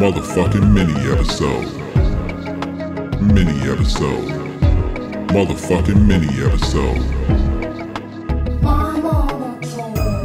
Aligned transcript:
Motherfucking 0.00 0.72
mini 0.72 0.94
episode. 1.12 1.66
Mini 3.20 3.70
episode. 3.70 4.28
Motherfucking 5.28 6.06
mini 6.06 6.42
episode. 6.42 7.49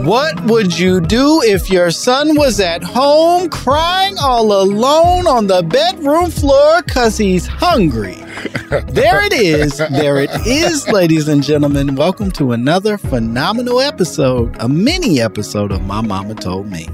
What 0.05 0.39
would 0.45 0.77
you 0.77 1.01
do 1.01 1.41
if 1.41 1.67
your 1.67 1.89
son 1.89 2.37
was 2.37 2.59
at 2.59 2.83
home 2.83 3.49
crying 3.49 4.17
all 4.21 4.61
alone 4.61 5.25
on 5.25 5.47
the 5.47 5.63
bedroom 5.63 6.29
floor 6.29 6.83
because 6.83 7.17
he's 7.17 7.47
hungry? 7.47 8.13
there 8.85 9.25
it 9.25 9.33
is. 9.33 9.79
There 9.79 10.17
it 10.17 10.29
is, 10.45 10.87
ladies 10.89 11.27
and 11.27 11.41
gentlemen. 11.41 11.95
Welcome 11.95 12.29
to 12.33 12.51
another 12.51 12.99
phenomenal 12.99 13.81
episode, 13.81 14.55
a 14.59 14.69
mini 14.69 15.19
episode 15.21 15.71
of 15.71 15.81
My 15.81 16.01
Momma 16.01 16.35
Told 16.35 16.69
Me 16.69 16.87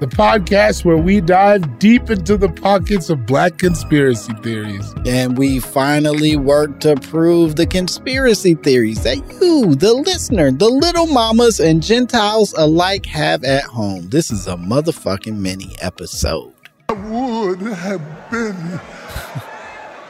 the 0.00 0.06
podcast 0.06 0.84
where 0.84 0.96
we 0.96 1.20
dive 1.20 1.78
deep 1.78 2.10
into 2.10 2.36
the 2.36 2.48
pockets 2.48 3.10
of 3.10 3.26
black 3.26 3.58
conspiracy 3.58 4.32
theories. 4.42 4.92
And 5.06 5.38
we 5.38 5.60
finally 5.60 6.36
work 6.36 6.80
to 6.80 6.96
prove 6.96 7.56
the 7.56 7.66
conspiracy 7.66 8.54
theories 8.54 9.02
that 9.04 9.18
you, 9.40 9.74
the 9.76 9.94
listener, 9.94 10.50
the 10.50 10.68
little 10.68 11.06
mamas 11.06 11.60
and 11.60 11.82
Gentiles 11.82 12.52
alike 12.54 13.06
have 13.06 13.44
at 13.44 13.64
home. 13.64 14.08
This 14.10 14.30
is 14.30 14.48
a 14.48 14.56
motherfucking 14.56 15.36
mini 15.36 15.76
episode. 15.80 16.52
I 16.88 16.92
would 16.94 17.60
have 17.60 18.30
been 18.30 18.80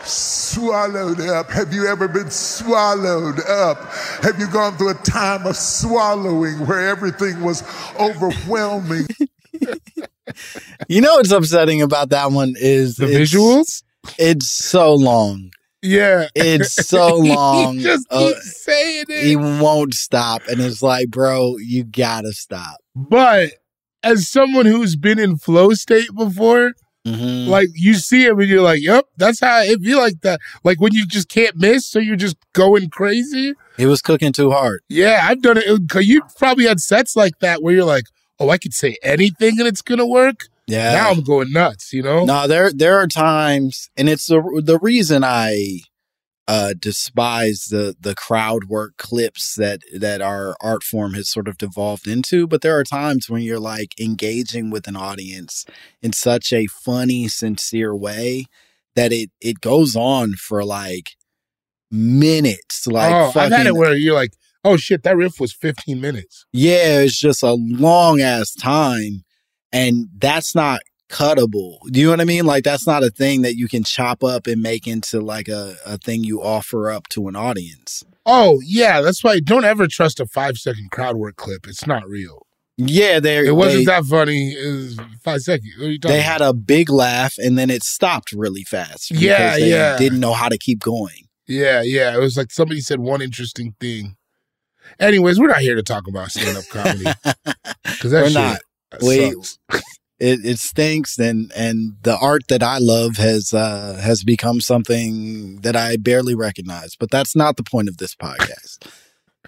swallowed 0.02 1.20
up. 1.20 1.50
Have 1.50 1.72
you 1.72 1.86
ever 1.86 2.08
been 2.08 2.30
swallowed 2.30 3.40
up? 3.48 3.78
Have 4.22 4.38
you 4.38 4.48
gone 4.50 4.76
through 4.76 4.90
a 4.90 4.94
time 4.94 5.46
of 5.46 5.56
swallowing 5.56 6.66
where 6.66 6.88
everything 6.88 7.42
was 7.42 7.62
overwhelming? 8.00 9.06
you 10.88 11.00
know 11.00 11.14
what's 11.14 11.30
upsetting 11.30 11.82
about 11.82 12.10
that 12.10 12.32
one 12.32 12.54
is 12.56 12.96
the 12.96 13.06
visuals. 13.06 13.82
It's 14.18 14.50
so 14.50 14.94
long. 14.94 15.50
Yeah, 15.84 16.28
it's 16.34 16.72
so 16.72 17.16
long. 17.16 17.76
he 17.76 17.82
just 17.82 18.06
uh, 18.10 18.32
saying 18.40 19.04
it. 19.08 19.24
He 19.24 19.36
won't 19.36 19.92
stop, 19.92 20.42
and 20.48 20.60
it's 20.60 20.82
like, 20.82 21.10
bro, 21.10 21.56
you 21.58 21.84
gotta 21.84 22.32
stop. 22.32 22.78
But 22.96 23.52
as 24.02 24.28
someone 24.28 24.64
who's 24.64 24.96
been 24.96 25.18
in 25.18 25.36
flow 25.36 25.74
state 25.74 26.08
before, 26.14 26.72
mm-hmm. 27.06 27.50
like 27.50 27.68
you 27.74 27.94
see 27.94 28.24
him 28.24 28.40
and 28.40 28.48
you're 28.48 28.62
like, 28.62 28.80
"Yep, 28.80 29.08
that's 29.18 29.40
how 29.40 29.60
it 29.60 29.82
be 29.82 29.94
like 29.94 30.22
that." 30.22 30.40
Like 30.64 30.80
when 30.80 30.94
you 30.94 31.06
just 31.06 31.28
can't 31.28 31.56
miss, 31.56 31.86
so 31.86 31.98
you're 31.98 32.16
just 32.16 32.36
going 32.54 32.88
crazy. 32.88 33.52
He 33.76 33.84
was 33.84 34.00
cooking 34.00 34.32
too 34.32 34.52
hard. 34.52 34.80
Yeah, 34.88 35.20
I've 35.24 35.42
done 35.42 35.58
it. 35.58 35.66
You 36.06 36.22
probably 36.38 36.64
had 36.64 36.80
sets 36.80 37.14
like 37.14 37.40
that 37.40 37.62
where 37.62 37.74
you're 37.74 37.84
like, 37.84 38.04
oh, 38.38 38.50
I 38.50 38.58
could 38.58 38.74
say 38.74 38.96
anything 39.02 39.58
and 39.58 39.68
it's 39.68 39.82
gonna 39.82 40.06
work. 40.06 40.48
Yeah. 40.66 40.92
Now 40.94 41.10
I'm 41.10 41.22
going 41.22 41.52
nuts, 41.52 41.92
you 41.92 42.02
know? 42.02 42.24
No, 42.24 42.46
there 42.46 42.72
there 42.72 42.98
are 42.98 43.06
times 43.06 43.90
and 43.96 44.08
it's 44.08 44.26
the 44.26 44.62
the 44.64 44.78
reason 44.78 45.22
I 45.24 45.80
uh 46.46 46.74
despise 46.78 47.66
the 47.70 47.96
the 47.98 48.14
crowd 48.14 48.64
work 48.64 48.96
clips 48.98 49.54
that 49.54 49.80
that 49.98 50.20
our 50.20 50.56
art 50.60 50.82
form 50.82 51.14
has 51.14 51.28
sort 51.28 51.48
of 51.48 51.58
devolved 51.58 52.06
into, 52.06 52.46
but 52.46 52.62
there 52.62 52.78
are 52.78 52.84
times 52.84 53.28
when 53.28 53.42
you're 53.42 53.60
like 53.60 53.98
engaging 54.00 54.70
with 54.70 54.86
an 54.86 54.96
audience 54.96 55.64
in 56.02 56.12
such 56.12 56.52
a 56.52 56.66
funny, 56.66 57.28
sincere 57.28 57.94
way 57.94 58.46
that 58.96 59.12
it 59.12 59.30
it 59.40 59.60
goes 59.60 59.96
on 59.96 60.32
for 60.32 60.64
like 60.64 61.10
minutes. 61.90 62.86
Like 62.86 63.12
oh, 63.12 63.30
fucking, 63.30 63.52
I've 63.52 63.58
had 63.58 63.66
it 63.66 63.74
where 63.74 63.94
you're 63.94 64.14
like, 64.14 64.32
oh 64.64 64.76
shit, 64.76 65.02
that 65.02 65.16
riff 65.16 65.38
was 65.38 65.52
15 65.52 66.00
minutes. 66.00 66.46
Yeah, 66.52 67.00
it's 67.00 67.18
just 67.18 67.42
a 67.42 67.52
long 67.52 68.20
ass 68.20 68.54
time. 68.54 69.24
And 69.72 70.08
that's 70.16 70.54
not 70.54 70.80
cuttable. 71.08 71.78
Do 71.90 72.00
you 72.00 72.06
know 72.06 72.12
what 72.12 72.20
I 72.20 72.24
mean? 72.24 72.46
Like 72.46 72.64
that's 72.64 72.86
not 72.86 73.02
a 73.02 73.10
thing 73.10 73.42
that 73.42 73.56
you 73.56 73.68
can 73.68 73.84
chop 73.84 74.24
up 74.24 74.46
and 74.46 74.62
make 74.62 74.86
into 74.86 75.20
like 75.20 75.48
a, 75.48 75.76
a 75.84 75.98
thing 75.98 76.24
you 76.24 76.42
offer 76.42 76.90
up 76.90 77.08
to 77.08 77.28
an 77.28 77.36
audience. 77.36 78.02
Oh 78.26 78.60
yeah, 78.64 79.00
that's 79.00 79.22
why 79.22 79.40
don't 79.40 79.64
ever 79.64 79.86
trust 79.86 80.20
a 80.20 80.26
five 80.26 80.56
second 80.56 80.90
crowd 80.90 81.16
work 81.16 81.36
clip. 81.36 81.66
It's 81.66 81.86
not 81.86 82.06
real. 82.06 82.46
Yeah, 82.76 83.20
they 83.20 83.46
it 83.46 83.54
wasn't 83.54 83.86
they, 83.86 83.92
that 83.92 84.04
funny. 84.04 84.52
It 84.52 84.72
was 84.72 85.00
five 85.22 85.42
seconds. 85.42 85.74
they 86.02 86.20
had 86.20 86.40
a 86.40 86.52
big 86.52 86.90
laugh 86.90 87.34
and 87.38 87.56
then 87.56 87.70
it 87.70 87.84
stopped 87.84 88.32
really 88.32 88.64
fast. 88.64 89.12
Yeah, 89.12 89.56
yeah. 89.56 89.96
Didn't 89.96 90.20
know 90.20 90.32
how 90.32 90.48
to 90.48 90.58
keep 90.58 90.80
going. 90.80 91.28
Yeah, 91.46 91.82
yeah. 91.82 92.14
It 92.14 92.20
was 92.20 92.36
like 92.36 92.50
somebody 92.50 92.80
said 92.80 92.98
one 92.98 93.22
interesting 93.22 93.74
thing. 93.78 94.16
Anyways, 95.00 95.38
we're 95.38 95.48
not 95.48 95.60
here 95.60 95.74
to 95.74 95.82
talk 95.82 96.06
about 96.08 96.30
stand 96.30 96.56
up 96.56 96.64
comedy 96.70 97.04
because 97.84 98.10
that 98.10 98.22
we're 98.22 98.28
shit 98.28 98.34
not. 98.34 98.58
We, 99.02 99.34
it, 100.20 100.44
it 100.44 100.58
stinks, 100.58 101.18
and 101.18 101.52
and 101.56 101.96
the 102.02 102.16
art 102.16 102.42
that 102.48 102.62
I 102.62 102.78
love 102.78 103.16
has 103.16 103.52
uh, 103.52 104.00
has 104.02 104.22
become 104.22 104.60
something 104.60 105.60
that 105.62 105.76
I 105.76 105.96
barely 105.96 106.34
recognize. 106.34 106.94
But 106.98 107.10
that's 107.10 107.34
not 107.34 107.56
the 107.56 107.64
point 107.64 107.88
of 107.88 107.96
this 107.96 108.14
podcast. 108.14 108.86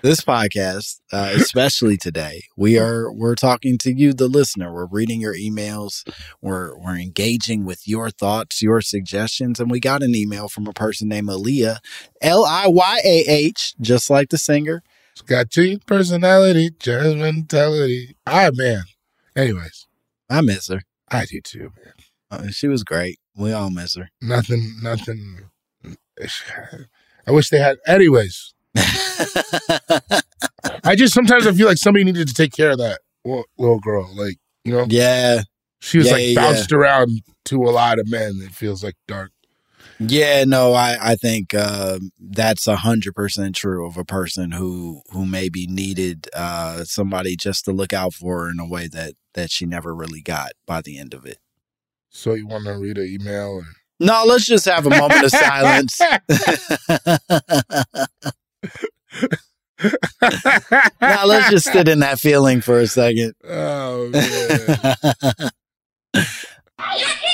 this 0.03 0.21
podcast, 0.21 1.01
uh, 1.13 1.31
especially 1.37 1.97
today, 1.97 2.43
we 2.57 2.79
are 2.79 3.13
we're 3.13 3.37
talking 3.37 3.79
to 3.79 3.93
you, 3.93 4.13
the 4.13 4.27
listener. 4.29 4.73
We're 4.73 4.87
reading 4.87 5.21
your 5.21 5.35
emails. 5.35 6.03
We're 6.43 6.77
we're 6.77 6.99
engaging 6.99 7.65
with 7.65 7.87
your 7.87 8.11
thoughts, 8.11 8.61
your 8.61 8.81
suggestions, 8.81 9.61
and 9.61 9.71
we 9.71 9.79
got 9.79 10.03
an 10.03 10.17
email 10.17 10.49
from 10.49 10.67
a 10.67 10.73
person 10.73 11.09
named 11.09 11.29
Aaliyah, 11.29 11.79
L 12.21 12.45
I 12.45 12.67
Y 12.67 13.01
A 13.05 13.25
H, 13.29 13.75
just 13.81 14.11
like 14.11 14.31
the 14.31 14.39
singer. 14.39 14.83
It's 15.17 15.23
got 15.23 15.49
cheap 15.49 15.87
personality, 15.87 16.73
just 16.79 17.17
mentality. 17.17 18.19
Ah, 18.27 18.51
man. 18.53 18.83
Anyways, 19.35 19.87
I 20.29 20.43
miss 20.43 20.69
her. 20.69 20.83
I 21.09 21.25
do 21.25 21.41
too, 21.41 21.73
man. 21.75 21.95
Uh, 22.31 22.51
she 22.51 22.69
was 22.69 22.85
great. 22.85 23.19
We 23.35 23.51
all 23.51 23.71
miss 23.71 23.97
her. 23.97 24.11
Nothing, 24.21 24.75
nothing. 24.83 25.49
I 27.27 27.31
wish 27.31 27.49
they 27.49 27.59
had. 27.59 27.79
Anyways, 27.87 28.53
I 30.85 30.95
just 30.95 31.15
sometimes 31.15 31.47
I 31.47 31.53
feel 31.53 31.67
like 31.67 31.79
somebody 31.79 32.05
needed 32.05 32.29
to 32.29 32.35
take 32.35 32.53
care 32.53 32.73
of 32.73 32.79
that 32.79 33.01
little 33.25 33.81
girl. 33.81 34.15
Like, 34.15 34.37
you 34.65 34.73
know? 34.73 34.85
Yeah. 34.87 35.45
She 35.81 35.97
was 35.97 36.09
yeah, 36.09 36.13
like 36.13 36.37
bounced 36.37 36.73
yeah. 36.73 36.77
around 36.77 37.23
to 37.47 37.63
a 37.63 37.71
lot 37.71 37.99
of 37.99 38.11
men. 38.11 38.41
It 38.43 38.53
feels 38.53 38.85
like 38.85 38.97
dark. 39.09 39.33
Yeah, 39.99 40.45
no, 40.45 40.75
I 40.75 40.99
I 41.01 41.17
think 41.17 41.55
uh, 41.55 41.99
that's 42.19 42.67
a 42.67 42.77
hundred 42.77 43.15
percent 43.15 43.57
true 43.57 43.87
of 43.87 43.97
a 43.97 44.05
person 44.05 44.53
who 44.53 45.03
who 45.11 45.25
maybe 45.25 45.67
needed 45.67 46.29
uh, 46.35 46.85
somebody 46.85 47.37
just 47.37 47.65
to 47.65 47.73
look 47.73 47.93
out 47.93 48.13
for 48.13 48.45
her 48.45 48.51
in 48.51 48.61
a 48.61 48.67
way 48.67 48.89
that 48.89 49.15
that 49.35 49.51
she 49.51 49.65
never 49.65 49.95
really 49.95 50.21
got 50.21 50.53
by 50.67 50.83
the 50.83 50.99
end 50.99 51.15
of 51.15 51.25
it. 51.25 51.39
So 52.11 52.35
you 52.35 52.47
want 52.47 52.65
to 52.65 52.79
read 52.79 52.99
an 52.99 53.07
email? 53.07 53.49
Or? 53.49 53.65
No, 53.99 54.25
let's 54.27 54.47
just 54.47 54.67
have 54.67 54.87
a 54.87 54.91
moment 54.91 55.25
of 55.25 55.31
silence. 55.31 55.99
now 61.01 61.25
let's 61.25 61.51
just 61.51 61.73
sit 61.73 61.89
in 61.89 62.01
that 62.01 62.19
feeling 62.19 62.61
for 62.61 62.81
a 62.81 62.87
second. 62.87 63.33
Oh 63.45 64.11
man. 64.11 65.51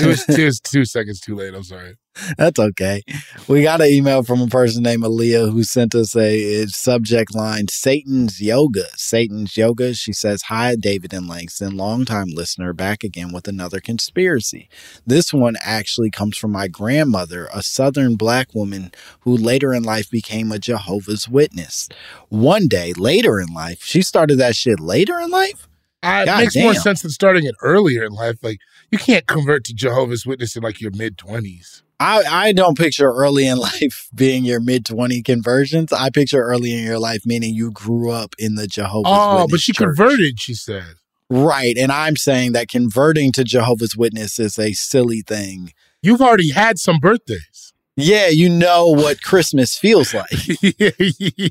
it 0.00 0.06
was, 0.06 0.28
it 0.28 0.44
was 0.44 0.60
two 0.60 0.84
seconds 0.84 1.20
too 1.20 1.34
late. 1.34 1.54
I'm 1.54 1.62
sorry. 1.64 1.96
That's 2.36 2.58
okay. 2.58 3.02
We 3.46 3.62
got 3.62 3.80
an 3.80 3.88
email 3.88 4.22
from 4.22 4.40
a 4.40 4.46
person 4.46 4.82
named 4.82 5.04
Aaliyah 5.04 5.52
who 5.52 5.62
sent 5.62 5.94
us 5.94 6.16
a, 6.16 6.62
a 6.62 6.66
subject 6.66 7.34
line 7.34 7.66
Satan's 7.68 8.40
Yoga. 8.40 8.86
Satan's 8.96 9.56
Yoga. 9.56 9.94
She 9.94 10.12
says, 10.12 10.42
Hi, 10.42 10.74
David 10.74 11.12
and 11.12 11.28
Langston, 11.28 11.76
longtime 11.76 12.28
listener, 12.28 12.72
back 12.72 13.04
again 13.04 13.32
with 13.32 13.46
another 13.46 13.80
conspiracy. 13.80 14.68
This 15.06 15.32
one 15.32 15.56
actually 15.62 16.10
comes 16.10 16.36
from 16.36 16.52
my 16.52 16.68
grandmother, 16.68 17.48
a 17.54 17.62
southern 17.62 18.16
black 18.16 18.54
woman 18.54 18.92
who 19.20 19.36
later 19.36 19.72
in 19.72 19.82
life 19.82 20.10
became 20.10 20.50
a 20.50 20.58
Jehovah's 20.58 21.28
Witness. 21.28 21.88
One 22.28 22.66
day 22.66 22.92
later 22.94 23.40
in 23.40 23.52
life, 23.54 23.82
she 23.82 24.02
started 24.02 24.38
that 24.38 24.56
shit 24.56 24.80
later 24.80 25.20
in 25.20 25.30
life? 25.30 25.68
Uh, 26.02 26.24
it 26.26 26.36
makes 26.36 26.54
damn. 26.54 26.64
more 26.64 26.74
sense 26.74 27.02
than 27.02 27.10
starting 27.10 27.44
it 27.44 27.54
earlier 27.62 28.04
in 28.04 28.12
life. 28.12 28.36
Like 28.42 28.60
you 28.90 28.98
can't 28.98 29.26
convert 29.26 29.64
to 29.64 29.74
Jehovah's 29.74 30.24
Witness 30.24 30.56
in 30.56 30.62
like 30.62 30.80
your 30.80 30.92
mid 30.92 31.18
twenties. 31.18 31.82
I, 32.00 32.22
I 32.22 32.52
don't 32.52 32.78
picture 32.78 33.10
early 33.10 33.46
in 33.46 33.58
life 33.80 34.08
being 34.14 34.44
your 34.44 34.60
mid 34.60 34.86
20 34.86 35.22
conversions. 35.22 35.92
I 35.92 36.10
picture 36.10 36.42
early 36.42 36.72
in 36.72 36.84
your 36.84 36.98
life 36.98 37.22
meaning 37.26 37.54
you 37.54 37.70
grew 37.70 38.10
up 38.10 38.34
in 38.38 38.54
the 38.54 38.66
Jehovah's 38.66 39.12
oh, 39.12 39.34
Witness. 39.34 39.50
but 39.50 39.60
she 39.60 39.72
church. 39.72 39.86
converted, 39.86 40.40
she 40.40 40.54
said. 40.54 40.94
Right. 41.30 41.76
And 41.76 41.92
I'm 41.92 42.16
saying 42.16 42.52
that 42.52 42.68
converting 42.68 43.32
to 43.32 43.44
Jehovah's 43.44 43.96
Witness 43.96 44.38
is 44.38 44.58
a 44.58 44.72
silly 44.72 45.22
thing. 45.22 45.72
You've 46.00 46.22
already 46.22 46.50
had 46.50 46.78
some 46.78 46.98
birthdays. 47.00 47.72
Yeah, 47.96 48.28
you 48.28 48.48
know 48.48 48.86
what 48.86 49.22
Christmas 49.22 49.76
feels 49.76 50.14
like. 50.14 50.30
yeah, 50.62 50.92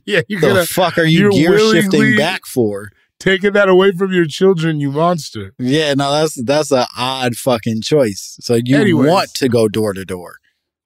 yeah, 0.05 0.21
the 0.29 0.37
gonna, 0.39 0.65
fuck 0.65 0.97
are 0.97 1.03
you 1.03 1.29
gear 1.29 1.59
shifting 1.59 2.15
back 2.15 2.45
for? 2.45 2.93
Taking 3.19 3.53
that 3.53 3.69
away 3.69 3.91
from 3.91 4.11
your 4.11 4.25
children, 4.25 4.79
you 4.79 4.91
monster. 4.91 5.53
Yeah, 5.57 5.93
no, 5.93 6.11
that's 6.11 6.41
that's 6.43 6.71
an 6.71 6.85
odd 6.97 7.35
fucking 7.35 7.81
choice. 7.81 8.37
So 8.41 8.59
you 8.63 8.77
Anyways. 8.77 9.09
want 9.09 9.33
to 9.35 9.49
go 9.49 9.67
door 9.67 9.93
to 9.93 10.05
door. 10.05 10.35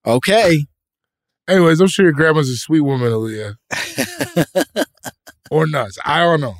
Okay. 0.06 0.66
Anyways, 1.48 1.80
I'm 1.80 1.88
sure 1.88 2.04
your 2.04 2.12
grandma's 2.12 2.48
a 2.48 2.56
sweet 2.56 2.80
woman, 2.80 3.10
Aaliyah. 3.12 3.56
or 5.50 5.66
nuts. 5.66 5.98
I 6.04 6.20
don't 6.20 6.40
know. 6.40 6.54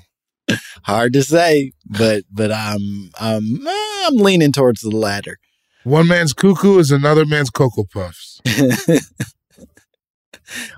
Hard 0.84 1.12
to 1.14 1.22
say, 1.22 1.72
but 1.86 2.24
but 2.30 2.50
I'm 2.52 3.10
I'm 3.18 3.66
I'm 3.66 4.16
leaning 4.16 4.52
towards 4.52 4.82
the 4.82 4.90
latter. 4.90 5.38
One 5.84 6.08
man's 6.08 6.32
cuckoo 6.32 6.78
is 6.78 6.90
another 6.90 7.24
man's 7.24 7.50
cocoa 7.50 7.84
puffs. 7.84 8.40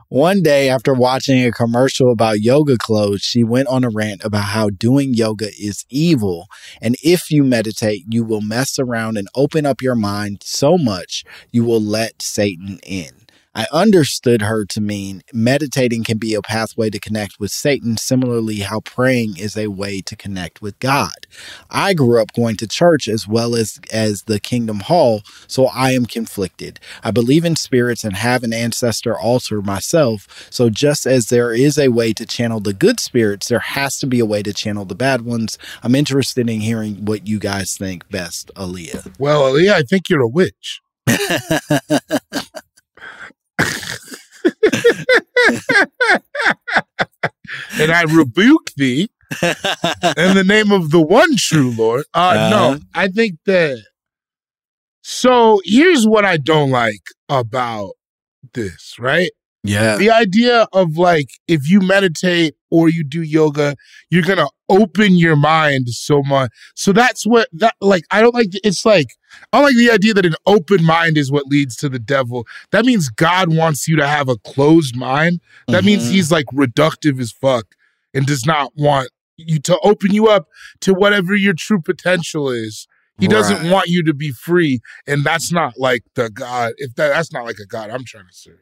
One 0.09 0.43
day, 0.43 0.69
after 0.69 0.95
watching 0.95 1.45
a 1.45 1.53
commercial 1.53 2.11
about 2.13 2.41
yoga 2.41 2.77
clothes, 2.79 3.23
she 3.23 3.43
went 3.43 3.69
on 3.69 3.85
a 3.85 3.91
rant 3.91 4.25
about 4.25 4.45
how 4.45 4.71
doing 4.71 5.15
yoga 5.15 5.49
is 5.59 5.85
evil. 5.89 6.47
And 6.81 6.97
if 7.03 7.31
you 7.31 7.43
meditate, 7.45 8.05
you 8.09 8.25
will 8.25 8.41
mess 8.41 8.79
around 8.79 9.17
and 9.17 9.29
open 9.35 9.67
up 9.67 9.83
your 9.83 9.97
mind 9.97 10.43
so 10.45 10.79
much 10.79 11.25
you 11.51 11.65
will 11.65 11.83
let 11.83 12.23
Satan 12.23 12.79
in. 12.85 13.24
I 13.55 13.67
understood 13.73 14.43
her 14.43 14.65
to 14.67 14.81
mean 14.81 15.23
meditating 15.33 16.05
can 16.05 16.19
be 16.19 16.35
a 16.35 16.43
pathway 16.43 16.91
to 16.91 16.99
connect 16.99 17.39
with 17.39 17.53
Satan, 17.53 17.97
similarly, 17.97 18.61
how 18.61 18.81
praying 18.81 19.37
is 19.39 19.57
a 19.57 19.69
way 19.69 20.01
to 20.03 20.17
connect 20.17 20.61
with 20.61 20.79
God. 20.81 21.27
I 21.71 21.95
grew 21.95 22.21
up 22.21 22.33
going 22.33 22.57
to 22.57 22.67
church 22.67 23.07
as 23.07 23.29
well 23.29 23.55
as, 23.55 23.79
as 23.93 24.23
the 24.23 24.41
Kingdom 24.41 24.81
Hall, 24.81 25.23
so 25.47 25.67
I 25.67 25.93
am 25.93 26.05
conflicted. 26.07 26.81
I 27.05 27.11
believe 27.11 27.45
in 27.45 27.57
spirits 27.57 28.03
and 28.03 28.17
have 28.17 28.43
an 28.43 28.53
ancestor 28.53 29.17
altar 29.17 29.63
myself, 29.63 30.49
so 30.51 30.69
just 30.69 31.07
as 31.07 31.29
there 31.29 31.53
is 31.53 31.79
a 31.79 31.89
way 31.89 32.13
to 32.15 32.27
channel 32.27 32.61
the 32.61 32.73
good 32.73 32.99
spirits, 32.99 33.49
there 33.49 33.61
has 33.61 33.99
to 34.01 34.07
be 34.07 34.19
a 34.19 34.27
way 34.27 34.43
to 34.43 34.53
channel 34.53 34.85
the 34.85 34.95
bad 34.95 35.23
ones. 35.23 35.59
I'm 35.83 35.95
interested 35.95 36.51
in 36.51 36.61
hearing 36.61 37.05
what 37.05 37.29
you 37.29 37.39
guys 37.39 37.77
think 37.77 38.09
best, 38.11 38.51
Aaliyah. 38.57 39.15
Well, 39.19 39.43
Aaliyah, 39.43 39.73
I 39.73 39.83
think 39.83 40.09
you're 40.09 40.23
a 40.23 40.29
witch. 40.29 40.81
and 47.79 47.93
I 47.93 48.03
rebuke 48.03 48.71
thee 48.77 49.09
in 49.43 50.35
the 50.35 50.45
name 50.47 50.73
of 50.73 50.91
the 50.91 51.01
one 51.01 51.37
true 51.37 51.73
Lord. 51.77 52.05
Uh, 52.15 52.35
uh-huh. 52.37 52.51
No, 52.51 52.79
I 52.95 53.09
think 53.09 53.39
that. 53.47 53.83
So 55.03 55.61
here's 55.65 56.07
what 56.07 56.25
I 56.25 56.39
don't 56.39 56.71
like 56.71 57.03
about 57.29 57.93
this, 58.55 58.97
right? 58.99 59.31
Yeah. 59.63 59.97
The 59.97 60.11
idea 60.11 60.67
of 60.73 60.97
like, 60.97 61.29
if 61.49 61.69
you 61.69 61.81
meditate 61.81 62.55
or 62.71 62.89
you 62.89 63.05
do 63.05 63.23
yoga, 63.23 63.77
you're 64.11 64.23
going 64.23 64.39
to 64.39 64.49
open 64.69 65.17
your 65.17 65.37
mind 65.37 65.89
so 65.91 66.23
much. 66.23 66.51
So 66.75 66.93
that's 66.93 67.27
what 67.27 67.49
that, 67.53 67.75
like, 67.81 68.05
I 68.11 68.21
don't 68.21 68.35
like, 68.35 68.49
it's 68.65 68.85
like, 68.85 69.09
I 69.53 69.59
don't 69.59 69.67
like 69.67 69.77
the 69.77 69.91
idea 69.91 70.15
that 70.15 70.27
an 70.27 70.37
open 70.47 70.85
mind 70.85 71.19
is 71.19 71.31
what 71.31 71.47
leads 71.47 71.77
to 71.77 71.89
the 71.89 71.99
devil. 71.99 72.47
That 72.71 72.85
means 72.85 73.09
God 73.09 73.55
wants 73.55 73.89
you 73.89 73.97
to 73.97 74.07
have 74.07 74.29
a 74.29 74.37
closed 74.37 74.97
mind. 74.97 75.41
That 75.67 75.79
mm-hmm. 75.79 75.87
means 75.87 76.09
he's 76.09 76.31
like 76.31 76.47
reductive 76.55 77.21
as 77.21 77.33
fuck 77.33 77.75
and 78.13 78.27
does 78.27 78.47
not 78.47 78.73
want 78.77 79.11
you 79.37 79.59
to 79.61 79.79
open 79.81 80.13
you 80.13 80.29
up 80.29 80.49
to 80.81 80.95
whatever 80.95 81.35
your 81.35 81.55
true 81.55 81.81
potential 81.81 82.49
is. 82.51 82.87
He 83.19 83.29
doesn't 83.29 83.63
right. 83.63 83.73
want 83.73 83.89
you 83.89 84.03
to 84.05 84.15
be 84.15 84.33
free. 84.33 84.81
And 85.07 85.23
that's 85.23 85.53
not 85.53 85.75
like 85.79 86.03
the 86.15 86.31
God, 86.31 86.73
if 86.79 86.95
that, 86.97 87.11
that's 87.11 87.33
not 87.33 87.45
like 87.45 87.59
a 87.59 87.67
God 87.67 87.91
I'm 87.91 88.05
trying 88.05 88.27
to 88.27 88.35
serve. 88.35 88.59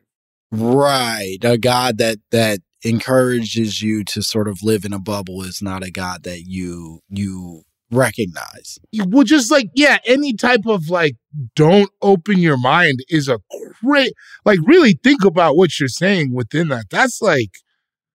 Right. 0.51 1.39
A 1.43 1.57
God 1.57 1.97
that 1.99 2.19
that 2.31 2.61
encourages 2.85 3.83
you 3.83 4.05
to 4.05 4.23
sort 4.23 4.49
of 4.49 4.63
live 4.63 4.85
in 4.85 4.93
a 4.93 4.99
bubble 4.99 5.43
is 5.43 5.63
not 5.63 5.85
a 5.85 5.91
God 5.91 6.25
that 6.25 6.43
you 6.47 7.01
you 7.09 7.63
recognize. 7.93 8.79
Well, 9.07 9.25
just 9.25 9.51
like, 9.51 9.69
yeah, 9.75 9.99
any 10.07 10.33
type 10.33 10.67
of 10.67 10.89
like, 10.89 11.17
don't 11.55 11.91
open 12.01 12.39
your 12.39 12.57
mind 12.57 13.01
is 13.09 13.29
a 13.29 13.39
great, 13.83 14.13
like, 14.45 14.59
really 14.65 14.99
think 15.05 15.25
about 15.25 15.57
what 15.57 15.79
you're 15.79 15.89
saying 15.89 16.33
within 16.33 16.69
that. 16.69 16.87
That's 16.91 17.21
like, 17.21 17.51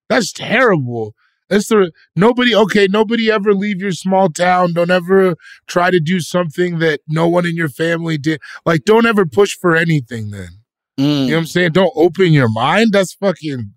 that's 0.08 0.32
terrible. 0.32 1.14
That's 1.48 1.68
the 1.68 1.92
nobody, 2.14 2.54
okay, 2.54 2.88
nobody 2.90 3.30
ever 3.30 3.54
leave 3.54 3.80
your 3.80 3.92
small 3.92 4.28
town. 4.28 4.74
Don't 4.74 4.90
ever 4.90 5.34
try 5.66 5.90
to 5.90 6.00
do 6.00 6.20
something 6.20 6.78
that 6.80 7.00
no 7.08 7.26
one 7.26 7.46
in 7.46 7.56
your 7.56 7.70
family 7.70 8.18
did. 8.18 8.40
Like, 8.66 8.84
don't 8.84 9.06
ever 9.06 9.24
push 9.24 9.56
for 9.56 9.74
anything 9.74 10.30
then. 10.30 10.48
Mm. 10.98 11.04
You 11.04 11.26
know 11.28 11.34
what 11.36 11.38
I'm 11.38 11.46
saying? 11.46 11.72
Don't 11.72 11.92
open 11.94 12.32
your 12.32 12.50
mind. 12.50 12.88
That's 12.92 13.14
fucking. 13.14 13.74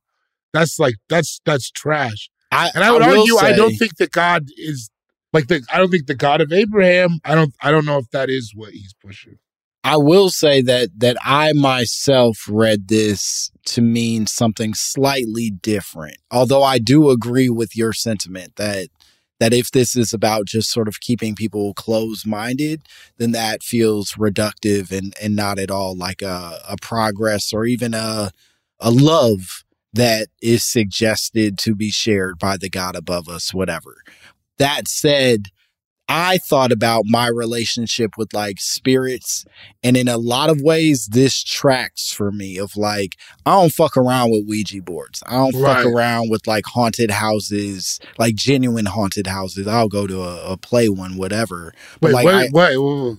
That's 0.54 0.80
like 0.80 0.96
that's 1.10 1.42
that's 1.46 1.72
trash. 1.72 2.30
I, 2.52 2.72
and 2.76 2.84
I 2.84 2.92
would 2.92 3.02
I 3.02 3.18
argue 3.18 3.38
say, 3.38 3.54
I 3.54 3.56
don't 3.56 3.76
think 3.76 3.96
that 3.98 4.12
God 4.12 4.48
is 4.58 4.90
like 5.34 5.48
the 5.48 5.62
I 5.72 5.78
don't 5.78 5.90
think 5.90 6.08
the 6.08 6.16
God 6.16 6.42
of 6.42 6.52
Abraham. 6.52 7.20
I 7.24 7.36
don't 7.36 7.54
I 7.62 7.72
don't 7.72 7.86
know 7.86 7.98
if 7.98 8.10
that 8.12 8.30
is 8.30 8.54
what 8.56 8.72
he's 8.72 8.94
pushing. 8.94 9.38
I 9.84 9.98
will 9.98 10.30
say 10.30 10.62
that 10.62 10.90
that 10.98 11.18
I 11.24 11.54
myself 11.54 12.46
read 12.48 12.88
this 12.88 13.52
to 13.68 13.82
mean 13.82 14.28
something 14.28 14.74
slightly 14.74 15.50
different. 15.50 16.18
Although 16.30 16.64
I 16.64 16.78
do 16.78 17.10
agree 17.10 17.50
with 17.50 17.76
your 17.76 17.94
sentiment 17.94 18.58
that 18.58 18.90
that 19.40 19.54
if 19.54 19.72
this 19.72 19.96
is 19.96 20.14
about 20.14 20.46
just 20.46 20.70
sort 20.70 20.88
of 20.88 21.00
keeping 21.00 21.34
people 21.34 21.74
closed 21.74 22.28
minded, 22.28 22.84
then 23.18 23.32
that 23.32 23.64
feels 23.64 24.12
reductive 24.12 24.92
and, 24.92 25.16
and 25.20 25.36
not 25.36 25.58
at 25.58 25.72
all 25.72 25.98
like 25.98 26.22
a, 26.22 26.60
a 26.70 26.76
progress 26.80 27.52
or 27.52 27.66
even 27.66 27.96
a, 27.96 28.30
a 28.80 28.92
love 28.92 29.64
that 29.94 30.28
is 30.42 30.64
suggested 30.64 31.58
to 31.60 31.76
be 31.76 31.92
shared 31.92 32.40
by 32.40 32.58
the 32.58 32.70
God 32.70 32.96
above 32.96 33.28
us, 33.28 33.54
whatever. 33.54 33.98
That 34.58 34.88
said, 34.88 35.48
I 36.08 36.40
thought 36.40 36.74
about 36.74 37.06
my 37.08 37.28
relationship 37.28 38.18
with 38.18 38.34
like 38.34 38.60
spirits. 38.60 39.46
And 39.82 39.96
in 39.96 40.10
a 40.10 40.18
lot 40.18 40.50
of 40.50 40.62
ways, 40.62 41.08
this 41.08 41.42
tracks 41.42 42.12
for 42.12 42.34
me 42.34 42.58
of 42.58 42.76
like, 42.76 43.16
I 43.46 43.54
don't 43.54 43.72
fuck 43.72 43.96
around 43.96 44.32
with 44.32 44.46
Ouija 44.46 44.82
boards. 44.82 45.24
I 45.26 45.38
don't 45.38 45.62
right. 45.62 45.78
fuck 45.78 45.86
around 45.86 46.30
with 46.30 46.48
like 46.48 46.66
haunted 46.66 47.12
houses, 47.12 48.00
like 48.20 48.36
genuine 48.36 48.88
haunted 48.88 49.28
houses. 49.28 49.68
I'll 49.68 49.88
go 49.88 50.06
to 50.06 50.22
a, 50.22 50.52
a 50.52 50.58
play 50.58 50.90
one, 50.90 51.16
whatever. 51.16 51.74
But 52.02 52.14
wait, 52.14 52.26
like, 52.26 52.26
wait, 52.26 52.76
I, 52.76 52.78
wait, 52.78 53.18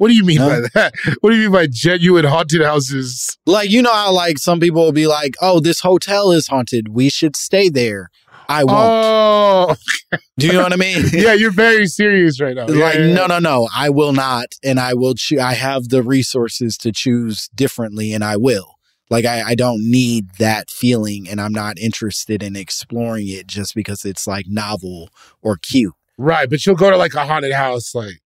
what 0.00 0.08
do 0.08 0.14
you 0.14 0.24
mean 0.24 0.38
by 0.38 0.60
that? 0.72 0.94
What 1.20 1.28
do 1.28 1.36
you 1.36 1.42
mean 1.42 1.52
by 1.52 1.66
genuine 1.66 2.24
haunted 2.24 2.62
houses? 2.62 3.36
Like, 3.44 3.68
you 3.68 3.82
know 3.82 3.92
how 3.92 4.10
like 4.12 4.38
some 4.38 4.58
people 4.58 4.82
will 4.82 4.92
be 4.92 5.06
like, 5.06 5.34
oh, 5.42 5.60
this 5.60 5.80
hotel 5.80 6.32
is 6.32 6.46
haunted. 6.46 6.88
We 6.88 7.10
should 7.10 7.36
stay 7.36 7.68
there. 7.68 8.08
I 8.48 8.64
won't. 8.64 8.78
Oh. 8.80 9.76
Do 10.38 10.46
you 10.46 10.54
know 10.54 10.62
what 10.62 10.72
I 10.72 10.76
mean? 10.76 11.04
yeah, 11.12 11.34
you're 11.34 11.50
very 11.50 11.86
serious 11.86 12.40
right 12.40 12.56
now. 12.56 12.62
like, 12.62 12.94
yeah, 12.94 13.04
yeah. 13.08 13.14
no, 13.14 13.26
no, 13.26 13.40
no. 13.40 13.68
I 13.76 13.90
will 13.90 14.14
not. 14.14 14.46
And 14.64 14.80
I 14.80 14.94
will 14.94 15.12
choose. 15.12 15.38
I 15.38 15.52
have 15.52 15.90
the 15.90 16.02
resources 16.02 16.78
to 16.78 16.92
choose 16.92 17.50
differently 17.54 18.14
and 18.14 18.24
I 18.24 18.38
will. 18.38 18.76
Like, 19.10 19.26
I, 19.26 19.42
I 19.42 19.54
don't 19.54 19.82
need 19.82 20.30
that 20.38 20.70
feeling 20.70 21.28
and 21.28 21.42
I'm 21.42 21.52
not 21.52 21.78
interested 21.78 22.42
in 22.42 22.56
exploring 22.56 23.28
it 23.28 23.46
just 23.46 23.74
because 23.74 24.06
it's 24.06 24.26
like 24.26 24.46
novel 24.48 25.10
or 25.42 25.58
cute. 25.58 25.92
Right, 26.16 26.48
but 26.48 26.64
you'll 26.64 26.76
go 26.76 26.90
to 26.90 26.96
like 26.96 27.12
a 27.12 27.26
haunted 27.26 27.52
house, 27.52 27.94
like 27.94 28.22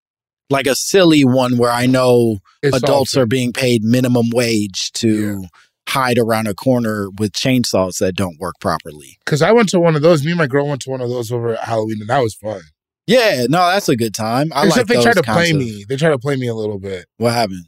Like 0.50 0.66
a 0.66 0.74
silly 0.74 1.24
one 1.24 1.56
where 1.56 1.70
I 1.70 1.86
know 1.86 2.38
it's 2.62 2.76
adults 2.76 3.16
all- 3.16 3.22
are 3.22 3.26
being 3.26 3.52
paid 3.52 3.82
minimum 3.82 4.30
wage 4.30 4.92
to 4.92 5.44
hide 5.88 6.18
around 6.18 6.46
a 6.48 6.54
corner 6.54 7.08
with 7.18 7.32
chainsaws 7.32 7.98
that 7.98 8.14
don't 8.14 8.38
work 8.38 8.54
properly. 8.60 9.18
Because 9.24 9.42
I 9.42 9.52
went 9.52 9.68
to 9.70 9.80
one 9.80 9.96
of 9.96 10.02
those. 10.02 10.24
Me 10.24 10.30
and 10.32 10.38
my 10.38 10.46
girl 10.46 10.66
went 10.66 10.82
to 10.82 10.90
one 10.90 11.00
of 11.00 11.08
those 11.08 11.30
over 11.32 11.54
at 11.54 11.60
Halloween, 11.64 11.98
and 12.00 12.08
that 12.10 12.20
was 12.22 12.34
fun. 12.34 12.60
Yeah, 13.06 13.46
no, 13.50 13.58
that's 13.70 13.88
a 13.88 13.96
good 13.96 14.14
time. 14.14 14.50
I 14.54 14.66
Except 14.66 14.88
like 14.90 14.96
they 14.98 15.02
tried 15.02 15.16
to 15.16 15.22
play 15.22 15.50
of- 15.50 15.56
me. 15.58 15.84
They 15.88 15.96
tried 15.96 16.10
to 16.10 16.18
play 16.18 16.36
me 16.36 16.46
a 16.46 16.54
little 16.54 16.78
bit. 16.78 17.06
What 17.18 17.32
happened? 17.34 17.66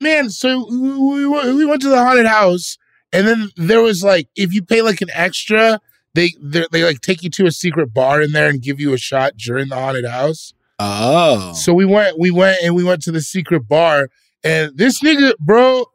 Man, 0.00 0.28
so 0.28 0.66
we, 0.70 0.98
we, 0.98 1.26
went- 1.26 1.54
we 1.56 1.64
went 1.64 1.80
to 1.82 1.88
the 1.88 1.96
haunted 2.02 2.26
house, 2.26 2.76
and 3.12 3.26
then 3.26 3.50
there 3.56 3.80
was 3.80 4.04
like, 4.04 4.28
if 4.36 4.52
you 4.52 4.62
pay 4.62 4.82
like 4.82 5.00
an 5.00 5.08
extra, 5.14 5.80
they 6.14 6.32
they 6.42 6.66
they 6.72 6.84
like 6.84 7.00
take 7.00 7.22
you 7.22 7.30
to 7.30 7.46
a 7.46 7.50
secret 7.52 7.94
bar 7.94 8.20
in 8.20 8.32
there 8.32 8.48
and 8.50 8.60
give 8.60 8.78
you 8.80 8.92
a 8.92 8.98
shot 8.98 9.36
during 9.38 9.68
the 9.68 9.76
haunted 9.76 10.06
house. 10.06 10.52
Oh, 10.78 11.52
So 11.54 11.72
we 11.72 11.84
went, 11.84 12.18
we 12.18 12.30
went, 12.30 12.58
and 12.62 12.74
we 12.74 12.84
went 12.84 13.02
to 13.02 13.12
the 13.12 13.20
secret 13.22 13.66
bar, 13.68 14.08
and 14.44 14.76
this 14.76 15.00
nigga, 15.02 15.32
bro, 15.38 15.86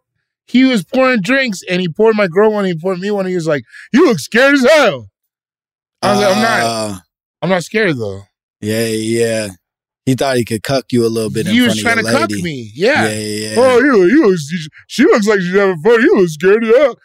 he 0.45 0.63
was 0.65 0.83
pouring 0.83 1.21
drinks, 1.21 1.61
and 1.69 1.81
he 1.81 1.88
poured 1.88 2.15
my 2.15 2.27
girl 2.27 2.51
one, 2.51 2.65
and 2.65 2.73
he 2.73 2.79
poured 2.79 3.00
me 3.00 3.11
one, 3.11 3.25
and 3.25 3.29
he 3.29 3.35
was 3.35 3.47
like, 3.47 3.63
"You 3.93 4.05
look 4.05 4.19
scared 4.19 4.55
as 4.55 4.63
hell." 4.65 5.09
I 6.01 6.11
was 6.11 6.19
like, 6.19 6.35
"I'm 6.35 6.41
not, 6.41 6.61
Uh, 6.63 6.97
I'm 7.41 7.50
not 7.50 7.63
scared 7.63 7.97
though." 7.97 8.23
Yeah, 8.59 8.88
yeah. 8.88 9.50
He 10.05 10.15
thought 10.15 10.38
he 10.38 10.45
could 10.45 10.63
cuck 10.63 10.85
you 10.91 11.05
a 11.05 11.07
little 11.07 11.29
bit 11.29 11.45
in 11.47 11.53
He 11.53 11.61
was 11.61 11.79
trying 11.79 11.97
to 11.97 12.03
your 12.03 12.11
cuck 12.11 12.31
me, 12.31 12.71
yeah. 12.73 13.07
yeah, 13.07 13.13
yeah. 13.13 13.50
yeah. 13.50 13.55
Oh, 13.57 13.79
you, 13.79 14.03
you, 14.05 14.38
she 14.88 15.03
looks 15.03 15.27
like 15.27 15.39
she's 15.39 15.53
having 15.53 15.77
fun. 15.81 16.01
You 16.01 16.17
look 16.17 16.29
scared 16.29 16.63
as 16.63 16.75
hell. 16.75 16.97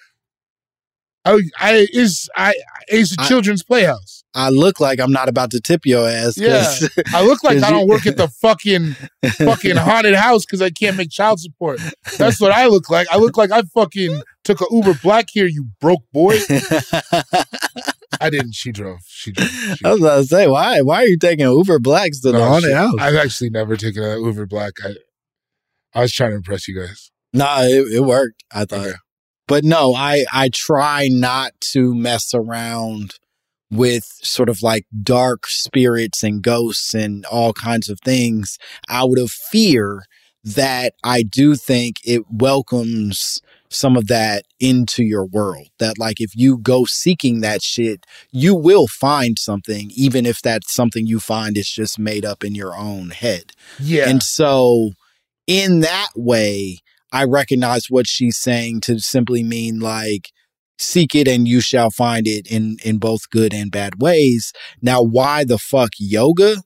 I, 1.27 1.33
I, 1.59 1.87
it's, 1.93 2.29
I, 2.37 2.55
it's 2.89 3.13
a 3.19 3.21
I- 3.23 3.27
children's 3.29 3.63
playhouse. 3.63 4.23
I 4.39 4.51
look 4.51 4.81
like 4.81 5.01
I'm 5.01 5.13
not 5.13 5.31
about 5.31 5.51
to 5.53 5.61
tip 5.63 5.87
your 5.87 6.07
ass. 6.07 6.39
'cause- 6.39 6.91
I 7.15 7.23
look 7.25 7.43
like 7.43 7.57
I 7.63 7.71
don't 7.71 7.83
you- 7.83 7.87
work 7.89 8.07
at 8.07 8.19
the 8.19 8.29
fucking 8.29 8.93
fucking 9.39 9.77
haunted 9.77 10.15
house 10.15 10.45
because 10.45 10.61
I 10.61 10.69
can't 10.69 10.95
make 10.97 11.11
child 11.11 11.41
support. 11.41 11.81
That's 12.19 12.39
what 12.39 12.53
I 12.53 12.67
look 12.67 12.91
like. 12.91 13.09
I 13.11 13.17
look 13.17 13.37
like 13.39 13.51
I 13.51 13.63
fucking 13.63 14.21
took 14.45 14.61
a 14.61 14.67
Uber 14.71 14.95
Black 15.03 15.29
here, 15.33 15.47
you 15.47 15.69
broke 15.81 16.03
boy. 16.13 16.39
I 18.21 18.31
didn't. 18.31 18.53
She 18.55 18.73
drove. 18.73 19.01
She 19.07 19.33
drove. 19.33 19.49
She 19.51 19.85
I 19.85 19.93
was 19.93 20.01
about 20.01 20.17
to 20.17 20.25
say, 20.25 20.47
why? 20.49 20.81
Why 20.83 20.97
are 21.03 21.07
you 21.07 21.19
taking 21.19 21.47
Uber 21.47 21.79
Blacks 21.79 22.21
to 22.21 22.33
the 22.33 22.45
haunted 22.45 22.73
house? 22.75 22.95
I've 22.99 23.15
actually 23.17 23.51
never 23.51 23.77
taken 23.77 24.03
an 24.03 24.23
Uber 24.25 24.47
Black. 24.47 24.75
I, 24.85 24.95
I 25.95 26.01
was 26.03 26.13
trying 26.13 26.31
to 26.31 26.37
impress 26.37 26.67
you 26.69 26.79
guys. 26.81 27.11
Nah, 27.33 27.63
it, 27.63 27.93
it 27.93 28.01
worked. 28.01 28.43
I 28.53 28.65
thought, 28.65 28.87
Okay. 28.87 28.95
But 29.47 29.65
no, 29.65 29.95
I 29.95 30.25
I 30.33 30.51
try 30.53 31.09
not 31.11 31.53
to 31.73 31.95
mess 31.95 32.35
around 32.35 33.15
with 33.71 34.05
sort 34.23 34.49
of 34.49 34.63
like 34.63 34.87
dark 35.03 35.47
spirits 35.47 36.23
and 36.23 36.43
ghosts 36.43 36.95
and 36.95 37.25
all 37.27 37.53
kinds 37.53 37.89
of 37.89 37.99
things 38.01 38.59
out 38.89 39.19
of 39.19 39.31
fear 39.31 40.05
that 40.45 40.95
I 41.03 41.23
do 41.23 41.57
think 41.57 41.97
it 42.05 42.23
welcomes 42.31 43.41
some 43.69 43.97
of 43.97 44.07
that 44.07 44.45
into 44.61 45.03
your 45.03 45.25
world. 45.25 45.69
That 45.81 45.99
like 45.99 46.21
if 46.21 46.37
you 46.37 46.59
go 46.59 46.85
seeking 46.85 47.41
that 47.41 47.63
shit, 47.63 48.07
you 48.31 48.55
will 48.55 48.87
find 48.87 49.39
something, 49.39 49.91
even 49.95 50.25
if 50.25 50.41
that's 50.41 50.73
something 50.73 51.07
you 51.07 51.19
find 51.19 51.57
is 51.57 51.69
just 51.69 51.99
made 51.99 52.25
up 52.25 52.45
in 52.45 52.55
your 52.55 52.77
own 52.77 53.11
head. 53.11 53.53
Yeah. 53.81 54.09
And 54.09 54.23
so, 54.23 54.93
in 55.49 55.81
that 55.81 56.09
way, 56.15 56.79
I 57.13 57.25
recognize 57.25 57.87
what 57.89 58.07
she's 58.09 58.37
saying 58.37 58.81
to 58.83 58.99
simply 58.99 59.43
mean 59.43 59.79
like, 59.81 60.31
seek 60.79 61.15
it 61.15 61.27
and 61.27 61.49
you 61.49 61.61
shall 61.61 61.91
find 61.91 62.27
it 62.27 62.47
in, 62.51 62.77
in 62.85 62.99
both 62.99 63.31
good 63.31 63.55
and 63.55 63.71
bad 63.71 64.01
ways. 64.01 64.53
Now, 64.83 65.03
why 65.03 65.45
the 65.45 65.59
fuck 65.59 65.91
yoga 65.99 66.57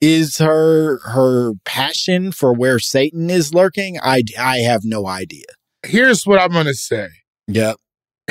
is 0.00 0.38
her, 0.38 0.98
her 1.04 1.52
passion 1.64 2.32
for 2.32 2.52
where 2.52 2.78
Satan 2.80 3.30
is 3.30 3.54
lurking? 3.54 3.98
I, 4.02 4.24
I 4.38 4.58
have 4.58 4.80
no 4.84 5.06
idea. 5.06 5.44
Here's 5.84 6.24
what 6.24 6.40
I'm 6.40 6.50
gonna 6.52 6.74
say. 6.74 7.08
Yep. 7.48 7.76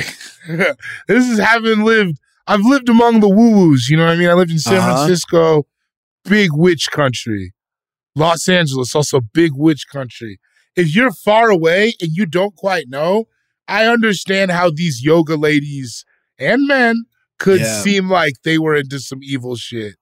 this 0.48 0.76
is 1.28 1.38
having 1.38 1.82
lived. 1.84 2.18
I've 2.46 2.60
lived 2.64 2.88
among 2.88 3.20
the 3.20 3.28
woo 3.28 3.50
woos. 3.52 3.88
You 3.88 3.96
know 3.96 4.04
what 4.06 4.12
I 4.12 4.16
mean? 4.16 4.28
I 4.28 4.34
lived 4.34 4.50
in 4.50 4.58
San 4.58 4.74
Uh-huh. 4.78 4.96
Francisco, 4.96 5.66
big 6.24 6.50
witch 6.52 6.90
country. 6.90 7.52
Los 8.16 8.48
Angeles, 8.48 8.94
also 8.94 9.20
big 9.32 9.52
witch 9.54 9.86
country. 9.90 10.38
If 10.76 10.94
you're 10.94 11.12
far 11.12 11.50
away 11.50 11.94
and 12.00 12.10
you 12.12 12.26
don't 12.26 12.54
quite 12.56 12.88
know, 12.88 13.26
I 13.68 13.86
understand 13.86 14.50
how 14.50 14.70
these 14.70 15.02
yoga 15.04 15.36
ladies 15.36 16.04
and 16.38 16.66
men 16.66 17.04
could 17.38 17.60
Yeah. 17.60 17.80
seem 17.82 18.08
like 18.10 18.34
they 18.44 18.58
were 18.58 18.76
into 18.76 18.98
some 19.00 19.20
evil 19.22 19.56
shit. 19.56 19.96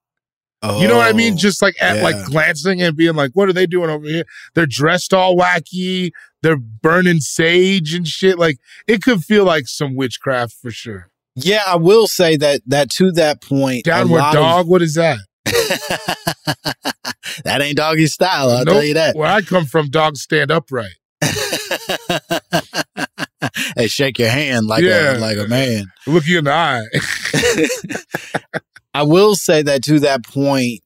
You 0.63 0.87
know 0.87 0.97
what 0.97 1.09
I 1.09 1.13
mean? 1.13 1.33
Oh, 1.33 1.37
Just 1.37 1.59
like 1.63 1.73
at 1.81 1.95
yeah. 1.97 2.03
like 2.03 2.25
glancing 2.27 2.83
and 2.83 2.95
being 2.95 3.15
like, 3.15 3.31
what 3.33 3.49
are 3.49 3.53
they 3.53 3.65
doing 3.65 3.89
over 3.89 4.05
here? 4.05 4.25
They're 4.53 4.67
dressed 4.67 5.11
all 5.11 5.35
wacky. 5.35 6.11
They're 6.43 6.55
burning 6.57 7.19
sage 7.19 7.95
and 7.95 8.07
shit. 8.07 8.37
Like 8.37 8.57
it 8.87 9.01
could 9.01 9.23
feel 9.23 9.43
like 9.43 9.67
some 9.67 9.95
witchcraft 9.95 10.53
for 10.61 10.69
sure. 10.69 11.09
yeah, 11.35 11.63
I 11.65 11.77
will 11.77 12.05
say 12.07 12.37
that, 12.37 12.61
that 12.67 12.91
to 12.91 13.11
that 13.13 13.41
point, 13.41 13.85
Downward 13.85 14.19
dog, 14.33 14.67
what 14.67 14.83
is 14.83 14.93
that? 14.95 15.17
That 17.45 17.61
ain't 17.61 17.77
doggy 17.77 18.07
style. 18.07 18.49
I'll 18.49 18.65
tell 18.65 18.83
you 18.83 18.95
that. 18.95 19.15
Where 19.15 19.27
I 19.29 19.41
come 19.41 19.65
from, 19.65 19.89
dogs 19.89 20.21
stand 20.21 20.51
upright. 20.51 20.91
hey, 23.75 23.87
shake 23.87 24.19
your 24.19 24.29
hand 24.29 24.67
like 24.67 24.83
Yeah. 24.83 25.17
a 25.17 25.19
like 25.19 25.37
a 25.37 25.47
man. 25.47 25.85
Look 26.07 26.27
you 26.27 26.39
in 26.39 26.43
the 26.45 26.51
eye. 26.51 26.83
I 28.93 29.03
will 29.03 29.35
say 29.35 29.61
that 29.63 29.83
to 29.83 29.99
that 30.01 30.25
point, 30.25 30.81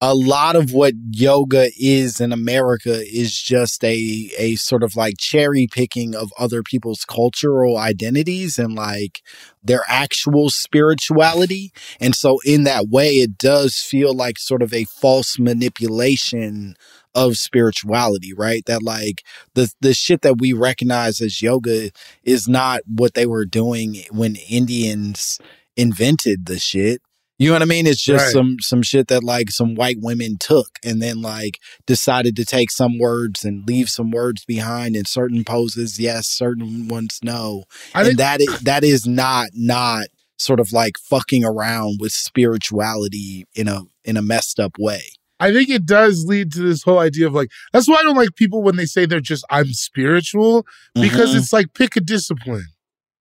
a 0.00 0.14
lot 0.14 0.56
of 0.56 0.72
what 0.72 0.92
yoga 1.10 1.68
is 1.78 2.20
in 2.20 2.30
America 2.30 3.02
is 3.06 3.40
just 3.40 3.82
a 3.82 4.30
a 4.38 4.56
sort 4.56 4.82
of 4.82 4.94
like 4.94 5.14
cherry 5.18 5.66
picking 5.66 6.14
of 6.14 6.32
other 6.38 6.62
people's 6.62 7.04
cultural 7.04 7.78
identities 7.78 8.58
and 8.58 8.74
like 8.74 9.22
their 9.64 9.82
actual 9.88 10.50
spirituality. 10.50 11.72
And 11.98 12.14
so 12.14 12.38
in 12.44 12.64
that 12.64 12.88
way 12.88 13.16
it 13.16 13.38
does 13.38 13.76
feel 13.76 14.14
like 14.14 14.38
sort 14.38 14.62
of 14.62 14.74
a 14.74 14.84
false 14.84 15.38
manipulation 15.38 16.76
of 17.14 17.36
spirituality, 17.36 18.34
right? 18.34 18.64
That 18.66 18.82
like 18.82 19.22
the 19.54 19.72
the 19.80 19.94
shit 19.94 20.20
that 20.20 20.38
we 20.38 20.52
recognize 20.52 21.22
as 21.22 21.40
yoga 21.40 21.90
is 22.22 22.46
not 22.46 22.80
what 22.86 23.14
they 23.14 23.24
were 23.24 23.46
doing 23.46 24.04
when 24.10 24.36
Indians 24.48 25.38
invented 25.74 26.44
the 26.46 26.58
shit. 26.58 27.00
You 27.38 27.48
know 27.48 27.54
what 27.56 27.62
I 27.62 27.66
mean? 27.66 27.86
It's 27.86 28.02
just 28.02 28.24
Right. 28.26 28.32
some 28.32 28.56
some 28.60 28.82
shit 28.82 29.08
that 29.08 29.22
like 29.22 29.50
some 29.50 29.74
white 29.74 29.98
women 30.00 30.36
took 30.40 30.78
and 30.82 31.02
then 31.02 31.20
like 31.20 31.58
decided 31.86 32.34
to 32.36 32.44
take 32.46 32.70
some 32.70 32.98
words 32.98 33.44
and 33.44 33.66
leave 33.68 33.90
some 33.90 34.10
words 34.10 34.44
behind 34.46 34.96
in 34.96 35.04
certain 35.04 35.44
poses. 35.44 35.98
Yes, 35.98 36.28
certain 36.28 36.88
ones 36.88 37.18
no. 37.22 37.64
I 37.94 38.00
and 38.00 38.06
think 38.06 38.18
that 38.18 38.40
is 38.40 38.60
that 38.60 38.84
is 38.84 39.06
not 39.06 39.48
not 39.52 40.06
sort 40.38 40.60
of 40.60 40.72
like 40.72 40.94
fucking 40.98 41.44
around 41.44 41.98
with 42.00 42.12
spirituality 42.12 43.44
in 43.54 43.68
a 43.68 43.82
in 44.04 44.16
a 44.16 44.22
messed 44.22 44.58
up 44.58 44.72
way. 44.78 45.02
I 45.38 45.52
think 45.52 45.68
it 45.68 45.84
does 45.84 46.24
lead 46.26 46.50
to 46.52 46.62
this 46.62 46.82
whole 46.82 46.98
idea 46.98 47.26
of 47.26 47.34
like 47.34 47.50
that's 47.72 47.86
why 47.88 47.96
I 47.96 48.02
don't 48.02 48.16
like 48.16 48.34
people 48.36 48.62
when 48.62 48.76
they 48.76 48.86
say 48.86 49.04
they're 49.04 49.20
just 49.20 49.44
I'm 49.50 49.72
spiritual 49.74 50.66
because 50.94 51.34
Mhm. 51.34 51.38
it's 51.38 51.52
like 51.52 51.74
pick 51.74 51.96
a 51.96 52.00
discipline. 52.00 52.68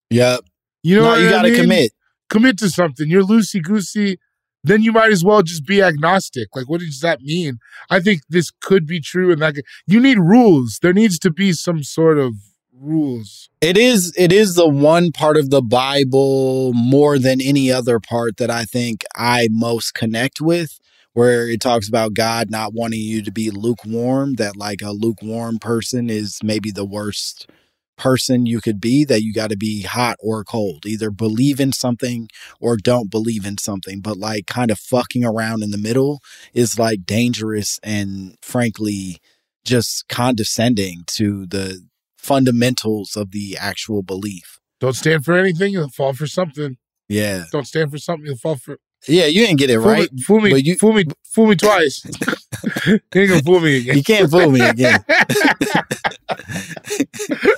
Yep. 0.09 0.41
You 0.83 0.95
know, 0.97 1.01
no, 1.03 1.09
what 1.09 1.19
you 1.19 1.29
got 1.29 1.41
to 1.41 1.55
commit. 1.55 1.91
Commit 2.29 2.57
to 2.59 2.69
something. 2.69 3.09
You're 3.09 3.23
loosey 3.23 3.61
goosey. 3.61 4.19
Then 4.63 4.81
you 4.81 4.91
might 4.91 5.11
as 5.11 5.23
well 5.23 5.43
just 5.43 5.65
be 5.65 5.81
agnostic. 5.81 6.47
Like, 6.55 6.67
what 6.67 6.79
does 6.79 6.99
that 7.01 7.21
mean? 7.21 7.59
I 7.91 7.99
think 7.99 8.21
this 8.29 8.49
could 8.61 8.87
be 8.87 8.99
true, 8.99 9.31
and 9.31 9.39
that 9.41 9.53
could, 9.53 9.65
you 9.85 9.99
need 9.99 10.17
rules. 10.17 10.79
There 10.81 10.93
needs 10.93 11.19
to 11.19 11.29
be 11.29 11.53
some 11.53 11.83
sort 11.83 12.17
of 12.17 12.33
rules. 12.79 13.49
It 13.61 13.77
is 13.77 14.13
it 14.17 14.31
is 14.31 14.55
the 14.55 14.67
one 14.67 15.11
part 15.11 15.37
of 15.37 15.49
the 15.49 15.61
Bible 15.61 16.73
more 16.73 17.19
than 17.19 17.41
any 17.41 17.71
other 17.71 17.99
part 17.99 18.37
that 18.37 18.49
I 18.49 18.65
think 18.65 19.03
I 19.15 19.47
most 19.51 19.93
connect 19.93 20.41
with 20.41 20.79
where 21.13 21.47
it 21.47 21.61
talks 21.61 21.87
about 21.87 22.13
God 22.13 22.51
not 22.51 22.73
wanting 22.73 22.99
you 22.99 23.23
to 23.23 23.31
be 23.31 23.49
lukewarm 23.49 24.33
that 24.35 24.57
like 24.57 24.81
a 24.81 24.91
lukewarm 24.91 25.59
person 25.59 26.09
is 26.09 26.39
maybe 26.43 26.71
the 26.71 26.85
worst 26.85 27.47
person 27.97 28.45
you 28.45 28.59
could 28.61 28.79
be 28.81 29.05
that 29.05 29.23
you 29.23 29.33
got 29.33 29.49
to 29.49 29.57
be 29.57 29.83
hot 29.83 30.17
or 30.19 30.43
cold 30.43 30.85
either 30.85 31.09
believe 31.11 31.59
in 31.59 31.71
something 31.71 32.27
or 32.59 32.75
don't 32.77 33.09
believe 33.09 33.45
in 33.45 33.57
something 33.57 34.01
but 34.01 34.17
like 34.17 34.45
kind 34.47 34.69
of 34.69 34.77
fucking 34.77 35.23
around 35.23 35.63
in 35.63 35.71
the 35.71 35.77
middle 35.77 36.21
is 36.53 36.77
like 36.77 37.05
dangerous 37.05 37.79
and 37.83 38.35
frankly 38.41 39.17
just 39.63 40.07
condescending 40.07 41.03
to 41.07 41.45
the 41.47 41.81
fundamentals 42.17 43.15
of 43.15 43.31
the 43.31 43.57
actual 43.59 44.03
belief. 44.03 44.59
Don't 44.79 44.93
stand 44.95 45.25
for 45.25 45.35
anything, 45.35 45.73
you'll 45.73 45.89
fall 45.89 46.13
for 46.13 46.27
something. 46.27 46.77
Yeah. 47.07 47.45
Don't 47.51 47.65
stand 47.65 47.91
for 47.91 47.97
something, 47.97 48.25
you'll 48.25 48.37
fall 48.37 48.55
for. 48.55 48.77
Yeah, 49.07 49.25
you 49.25 49.45
didn't 49.45 49.59
get 49.59 49.69
it 49.69 49.75
Fool 49.79 49.85
right. 49.85 50.11
me, 50.11 50.21
fool 50.21 50.41
me, 50.41 50.49
but 50.51 50.63
you- 50.63 50.75
fool 50.77 50.93
me, 50.93 51.05
fool 51.23 51.47
me 51.47 51.55
twice. 51.55 52.03
you 52.87 52.99
ain't 53.15 53.29
gonna 53.29 53.41
fool 53.43 53.59
me 53.59 53.77
again. 53.77 53.97
You 53.97 54.03
can't 54.03 54.29
fool 54.31 54.49
me 54.51 54.61
again. 54.61 55.03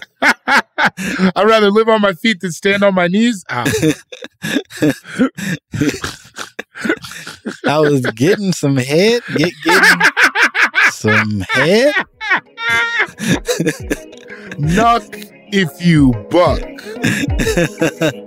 I'd 0.47 1.45
rather 1.45 1.69
live 1.69 1.89
on 1.89 2.01
my 2.01 2.13
feet 2.13 2.39
than 2.39 2.51
stand 2.51 2.83
on 2.83 2.95
my 2.95 3.07
knees. 3.07 3.43
Ah. 3.49 3.65
I 7.65 7.79
was 7.79 8.01
getting 8.15 8.53
some 8.53 8.77
head, 8.77 9.21
get 9.35 9.53
getting 9.63 10.01
some 10.91 11.41
head. 11.49 11.93
Knock 14.57 15.03
if 15.51 15.85
you 15.85 16.13
buck. 16.29 16.61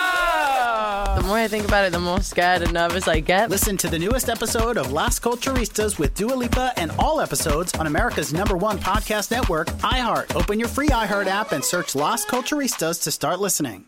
The 1.15 1.23
more 1.27 1.37
I 1.37 1.47
think 1.47 1.65
about 1.65 1.85
it, 1.85 1.91
the 1.91 1.99
more 1.99 2.21
scared 2.21 2.61
and 2.61 2.73
nervous 2.73 3.07
I 3.07 3.19
get. 3.19 3.49
Listen 3.49 3.75
to 3.77 3.89
the 3.89 3.99
newest 3.99 4.29
episode 4.29 4.77
of 4.77 4.91
Las 4.91 5.19
Culturistas 5.19 5.99
with 5.99 6.13
Dua 6.15 6.33
Lipa 6.33 6.73
and 6.77 6.91
all 6.97 7.19
episodes 7.21 7.73
on 7.75 7.85
America's 7.87 8.33
number 8.33 8.55
one 8.55 8.77
podcast 8.79 9.29
network, 9.31 9.67
iHeart. 9.81 10.35
Open 10.35 10.57
your 10.59 10.69
free 10.69 10.87
iHeart 10.87 11.27
app 11.27 11.51
and 11.51 11.63
search 11.63 11.95
Las 11.95 12.25
Culturistas 12.25 13.03
to 13.03 13.11
start 13.11 13.39
listening. 13.39 13.85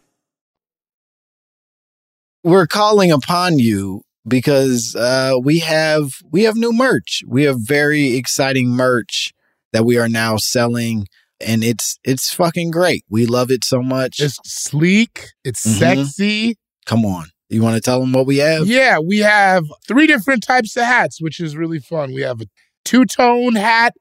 We're 2.44 2.68
calling 2.68 3.12
upon 3.12 3.58
you 3.58 4.02
because 4.28 4.96
uh, 4.96 5.36
we 5.42 5.60
have 5.60 6.12
we 6.30 6.44
have 6.44 6.56
new 6.56 6.74
merch. 6.74 7.22
We 7.28 7.44
have 7.44 7.58
very 7.60 8.16
exciting 8.18 8.70
merch 8.70 9.32
that 9.72 9.86
we 9.86 9.98
are 9.98 10.10
now 10.10 10.36
selling, 10.38 11.08
and 11.40 11.64
it's 11.64 11.98
it's 12.04 12.34
fucking 12.34 12.72
great. 12.72 13.06
We 13.10 13.26
love 13.26 13.50
it 13.50 13.64
so 13.64 13.82
much. 13.82 14.20
It's 14.20 14.40
sleek. 14.44 15.28
It's 15.46 15.66
Mhm. 15.66 15.80
sexy. 15.80 16.58
Come 16.86 17.06
on, 17.06 17.28
you 17.50 17.62
want 17.62 17.76
to 17.76 17.82
tell 17.82 18.00
them 18.00 18.14
what 18.14 18.26
we 18.26 18.38
have? 18.38 18.68
Yeah, 18.68 19.00
we 19.00 19.20
have 19.20 19.66
three 19.88 20.08
different 20.08 20.44
types 20.44 20.76
of 20.76 20.84
hats, 20.84 21.22
which 21.22 21.40
is 21.40 21.56
really 21.56 21.80
fun. 21.80 22.14
We 22.14 22.22
have 22.22 22.42
a 22.42 22.46
two 22.84 23.06
tone 23.06 23.56
hat, 23.56 23.94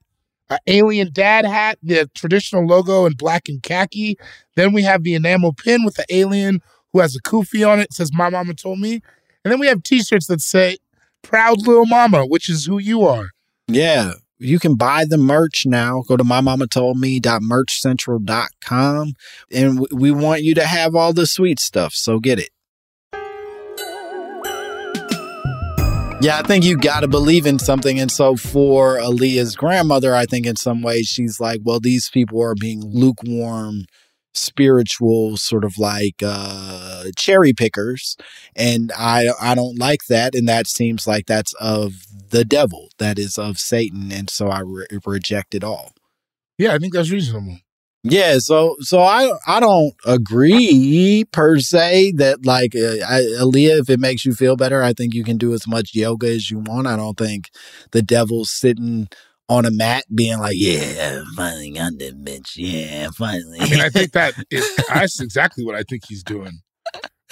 an 0.50 0.58
alien 0.66 1.10
dad 1.12 1.44
hat, 1.44 1.78
the 1.82 2.10
traditional 2.14 2.66
logo 2.66 3.06
in 3.06 3.12
black 3.14 3.48
and 3.48 3.62
khaki. 3.62 4.18
Then 4.56 4.72
we 4.72 4.82
have 4.82 5.04
the 5.04 5.14
enamel 5.14 5.52
pin 5.52 5.84
with 5.84 5.94
the 5.94 6.06
alien 6.10 6.60
who 6.92 7.00
has 7.00 7.16
a 7.16 7.22
kufi 7.22 7.68
on 7.68 7.80
it. 7.80 7.84
It 7.84 7.94
says 7.94 8.10
"My 8.12 8.30
Momma 8.30 8.54
Told 8.54 8.80
Me," 8.80 8.94
and 9.44 9.52
then 9.52 9.60
we 9.60 9.66
have 9.66 9.82
T-shirts 9.82 10.26
that 10.26 10.40
say 10.40 10.78
"Proud 11.22 11.66
Little 11.66 11.86
Mama," 11.86 12.26
which 12.26 12.48
is 12.48 12.66
who 12.66 12.78
you 12.78 13.02
are. 13.02 13.30
Yeah. 13.68 14.12
You 14.38 14.58
can 14.58 14.74
buy 14.74 15.04
the 15.04 15.18
merch 15.18 15.66
now. 15.66 16.02
Go 16.08 16.16
to 16.16 16.24
mymommatoldme.merchcentral.com. 16.24 19.12
And 19.52 19.86
we 19.92 20.10
want 20.10 20.42
you 20.42 20.54
to 20.56 20.66
have 20.66 20.96
all 20.96 21.12
the 21.12 21.28
sweet 21.28 21.60
stuff. 21.60 21.94
So 21.94 22.18
get 22.18 22.40
it. 22.40 22.50
Yeah, 26.22 26.38
I 26.38 26.42
think 26.42 26.64
you 26.64 26.76
got 26.76 27.00
to 27.00 27.08
believe 27.08 27.46
in 27.46 27.58
something. 27.58 27.98
And 27.98 28.08
so 28.08 28.36
for 28.36 28.96
Aaliyah's 28.96 29.56
grandmother, 29.56 30.14
I 30.14 30.24
think 30.24 30.46
in 30.46 30.54
some 30.54 30.80
ways 30.80 31.08
she's 31.08 31.40
like, 31.40 31.62
well, 31.64 31.80
these 31.80 32.08
people 32.10 32.40
are 32.40 32.54
being 32.54 32.80
lukewarm, 32.80 33.86
spiritual, 34.32 35.36
sort 35.36 35.64
of 35.64 35.78
like 35.78 36.22
uh, 36.24 37.06
cherry 37.16 37.52
pickers. 37.52 38.16
And 38.54 38.92
I, 38.96 39.30
I 39.40 39.56
don't 39.56 39.80
like 39.80 40.02
that. 40.08 40.36
And 40.36 40.48
that 40.48 40.68
seems 40.68 41.08
like 41.08 41.26
that's 41.26 41.54
of 41.54 41.94
the 42.30 42.44
devil, 42.44 42.90
that 42.98 43.18
is 43.18 43.36
of 43.36 43.58
Satan. 43.58 44.12
And 44.12 44.30
so 44.30 44.46
I 44.46 44.60
re- 44.60 44.86
reject 45.04 45.56
it 45.56 45.64
all. 45.64 45.92
Yeah, 46.56 46.72
I 46.72 46.78
think 46.78 46.92
that's 46.92 47.10
reasonable. 47.10 47.58
Yeah, 48.04 48.38
so 48.38 48.76
so 48.80 49.00
I 49.00 49.32
I 49.46 49.60
don't 49.60 49.94
agree 50.04 51.24
per 51.30 51.60
se 51.60 52.14
that 52.16 52.44
like 52.44 52.74
uh, 52.74 53.04
I, 53.06 53.20
Aaliyah, 53.40 53.80
if 53.80 53.90
it 53.90 54.00
makes 54.00 54.24
you 54.24 54.34
feel 54.34 54.56
better, 54.56 54.82
I 54.82 54.92
think 54.92 55.14
you 55.14 55.22
can 55.22 55.38
do 55.38 55.54
as 55.54 55.68
much 55.68 55.94
yoga 55.94 56.28
as 56.28 56.50
you 56.50 56.58
want. 56.58 56.88
I 56.88 56.96
don't 56.96 57.16
think 57.16 57.50
the 57.92 58.02
devil's 58.02 58.50
sitting 58.50 59.08
on 59.48 59.64
a 59.64 59.70
mat 59.70 60.04
being 60.12 60.38
like, 60.38 60.56
"Yeah, 60.56 61.22
finally 61.36 61.70
got 61.70 61.92
that 61.98 62.24
bitch. 62.24 62.54
Yeah, 62.56 63.10
finally." 63.16 63.58
I 63.60 63.68
mean, 63.70 63.80
I 63.80 63.88
think 63.88 64.12
that 64.12 64.34
is 64.50 64.68
that's 64.88 65.20
exactly 65.20 65.64
what 65.64 65.76
I 65.76 65.84
think 65.88 66.02
he's 66.08 66.24
doing. 66.24 66.58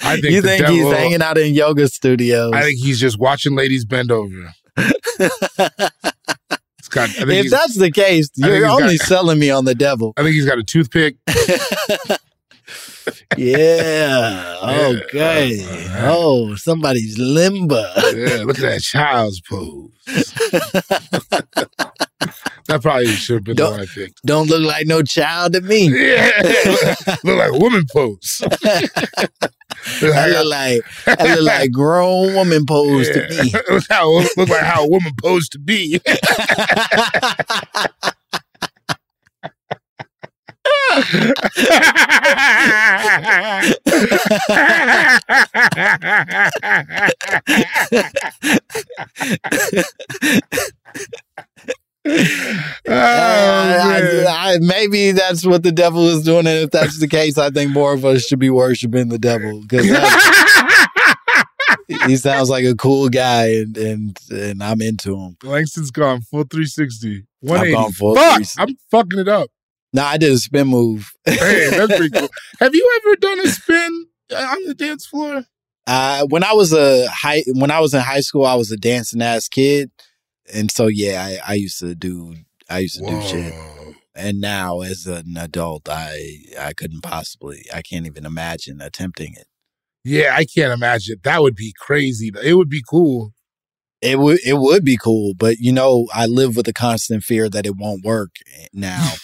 I 0.03 0.21
think 0.21 0.33
you 0.33 0.41
the 0.41 0.47
think 0.47 0.67
he's 0.67 0.91
hanging 0.93 1.21
out 1.21 1.37
in 1.37 1.53
yoga 1.53 1.89
studios? 1.89 2.53
I 2.53 2.63
think 2.63 2.79
he's 2.79 2.99
just 2.99 3.19
watching 3.19 3.55
ladies 3.55 3.83
bend 3.83 4.11
over. 4.11 4.53
Got, 6.91 7.09
if 7.17 7.49
that's 7.49 7.77
the 7.77 7.89
case, 7.89 8.29
you're 8.35 8.53
he's 8.55 8.63
got- 8.63 8.81
only 8.81 8.97
selling 8.97 9.39
me 9.39 9.49
on 9.49 9.63
the 9.65 9.75
devil. 9.75 10.13
I 10.17 10.23
think 10.23 10.35
he's 10.35 10.45
got 10.45 10.59
a 10.59 10.63
toothpick. 10.63 11.15
Yeah. 13.37 14.57
Okay. 14.63 15.65
Oh, 16.01 16.55
somebody's 16.55 17.17
limber. 17.17 17.91
Yeah, 18.13 18.43
look 18.45 18.59
at 18.59 18.61
that 18.61 18.81
child's 18.81 19.41
pose. 19.41 19.89
that 22.71 22.81
probably 22.81 23.07
should 23.07 23.35
have 23.35 23.43
been 23.43 23.55
Don't- 23.55 23.71
one 23.71 23.81
I 23.81 23.85
picked. 23.85 24.21
Don't 24.25 24.47
look 24.49 24.61
like 24.61 24.87
no 24.87 25.01
child 25.03 25.53
to 25.53 25.61
me. 25.61 25.89
Yeah, 26.11 26.31
look 27.23 27.37
like 27.37 27.51
woman 27.59 27.85
pose. 27.91 28.41
Look 28.41 28.63
I 30.15 30.27
look 30.27 30.45
like 30.47 30.81
I 31.07 31.35
look 31.35 31.43
like 31.43 31.71
grown 31.71 32.33
woman 32.35 32.65
pose 32.65 33.09
to 33.09 33.27
Yeah. 33.29 33.43
me. 33.43 33.53
look 33.69 33.83
how 33.89 34.09
look 34.37 34.49
like 34.49 34.61
how 34.63 34.83
a 34.85 34.87
woman 34.89 35.11
posed 35.21 35.51
to 35.53 35.59
be. 35.59 35.99
Uh, 52.03 52.89
I- 52.89 54.25
I- 54.27 54.57
maybe 54.59 55.11
that's 55.11 55.45
what 55.45 55.63
the 55.63 55.71
devil 55.71 56.07
is 56.07 56.23
doing, 56.23 56.47
and 56.47 56.59
if 56.65 56.71
that's 56.71 56.99
the 56.99 57.07
case, 57.07 57.37
I 57.37 57.49
think 57.49 57.71
more 57.71 57.93
of 57.93 58.05
us 58.05 58.23
should 58.25 58.39
be 58.39 58.49
worshiping 58.49 59.09
the 59.09 59.19
devil 59.19 59.61
because 59.61 59.85
he 62.07 62.15
sounds 62.17 62.49
like 62.49 62.65
a 62.65 62.75
cool 62.75 63.09
guy, 63.09 63.47
and 63.53 63.77
and 63.77 64.17
and 64.31 64.63
I'm 64.63 64.81
into 64.81 65.15
him. 65.15 65.37
Langston's 65.43 65.91
gone 65.91 66.21
full 66.21 66.43
360. 66.43 67.23
I've 67.43 67.49
180. 67.49 67.73
gone 67.83 67.91
full 67.91 68.15
Fuck, 68.15 68.23
360. 68.35 68.61
I'm 68.61 68.77
fucking 68.89 69.19
it 69.19 69.27
up. 69.27 69.49
No, 69.93 70.03
I 70.03 70.17
did 70.17 70.31
a 70.31 70.37
spin 70.37 70.67
move. 70.67 71.11
Hey, 71.25 71.69
that's 71.69 71.95
pretty 71.97 72.09
cool. 72.17 72.29
Have 72.59 72.73
you 72.73 72.99
ever 73.03 73.15
done 73.17 73.39
a 73.41 73.47
spin 73.47 74.05
on 74.35 74.65
the 74.65 74.73
dance 74.73 75.05
floor? 75.05 75.43
Uh, 75.85 76.25
when 76.29 76.43
I 76.43 76.53
was 76.53 76.71
a 76.73 77.07
high, 77.09 77.43
when 77.55 77.71
I 77.71 77.79
was 77.81 77.93
in 77.93 77.99
high 78.01 78.21
school, 78.21 78.45
I 78.45 78.55
was 78.55 78.71
a 78.71 78.77
dancing 78.77 79.21
ass 79.21 79.49
kid, 79.49 79.91
and 80.53 80.71
so 80.71 80.87
yeah, 80.87 81.23
I, 81.23 81.51
I 81.51 81.53
used 81.55 81.79
to 81.79 81.95
do, 81.95 82.35
I 82.69 82.79
used 82.79 82.99
to 82.99 83.05
do 83.05 83.21
shit. 83.21 83.53
And 84.13 84.41
now, 84.41 84.81
as 84.81 85.07
an 85.07 85.37
adult, 85.37 85.87
I 85.89 86.43
I 86.59 86.73
couldn't 86.73 87.01
possibly, 87.01 87.65
I 87.73 87.81
can't 87.81 88.05
even 88.05 88.25
imagine 88.25 88.81
attempting 88.81 89.33
it. 89.37 89.47
Yeah, 90.03 90.35
I 90.35 90.45
can't 90.45 90.73
imagine. 90.73 91.17
That 91.23 91.41
would 91.41 91.55
be 91.55 91.73
crazy. 91.79 92.31
It 92.43 92.55
would 92.55 92.69
be 92.69 92.83
cool. 92.87 93.33
It 94.01 94.19
would 94.19 94.39
it 94.45 94.57
would 94.57 94.83
be 94.83 94.97
cool, 94.97 95.33
but 95.35 95.57
you 95.59 95.71
know, 95.71 96.07
I 96.13 96.25
live 96.25 96.55
with 96.55 96.65
the 96.65 96.73
constant 96.73 97.23
fear 97.23 97.49
that 97.49 97.65
it 97.65 97.77
won't 97.77 98.03
work 98.03 98.31
eh, 98.53 98.67
now. 98.73 99.13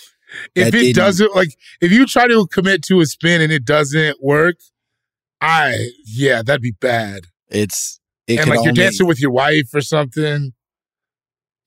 If 0.55 0.73
it 0.75 0.93
doesn't, 0.93 1.33
like, 1.35 1.55
if 1.79 1.89
you 1.89 2.05
try 2.05 2.27
to 2.27 2.45
commit 2.47 2.83
to 2.83 2.99
a 2.99 3.05
spin 3.05 3.39
and 3.39 3.51
it 3.51 3.63
doesn't 3.63 4.21
work, 4.21 4.57
I, 5.39 5.91
yeah, 6.05 6.41
that'd 6.43 6.61
be 6.61 6.75
bad. 6.79 7.21
It's 7.49 7.99
it 8.27 8.41
and 8.41 8.49
like 8.49 8.63
you're 8.63 8.73
dancing 8.73 9.07
with 9.07 9.21
your 9.21 9.31
wife 9.31 9.73
or 9.73 9.81
something. 9.81 10.53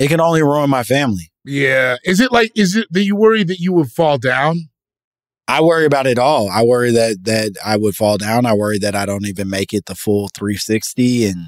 It 0.01 0.09
can 0.09 0.21
only 0.21 0.43
ruin 0.43 0.71
my 0.71 0.83
family. 0.83 1.31
Yeah. 1.45 1.97
Is 2.05 2.21
it 2.21 2.33
like, 2.33 2.51
is 2.57 2.75
it 2.75 2.89
that 2.91 3.05
you 3.05 3.15
worry 3.15 3.45
that 3.45 3.61
you 3.61 3.73
would 3.75 3.93
fall 3.93 4.19
down? 4.19 4.69
I 5.47 5.61
worry 5.63 5.85
about 5.85 6.07
it 6.07 6.19
all. 6.19 6.49
I 6.49 6.63
worry 6.63 6.91
that 6.93 7.25
that 7.25 7.53
I 7.65 7.77
would 7.77 7.97
fall 7.97 8.19
down. 8.19 8.47
I 8.47 8.55
worry 8.55 8.79
that 8.79 8.95
I 8.95 9.05
don't 9.05 9.27
even 9.27 9.51
make 9.51 9.73
it 9.73 9.87
the 9.87 9.95
full 9.97 10.29
360 10.35 11.27
and 11.27 11.39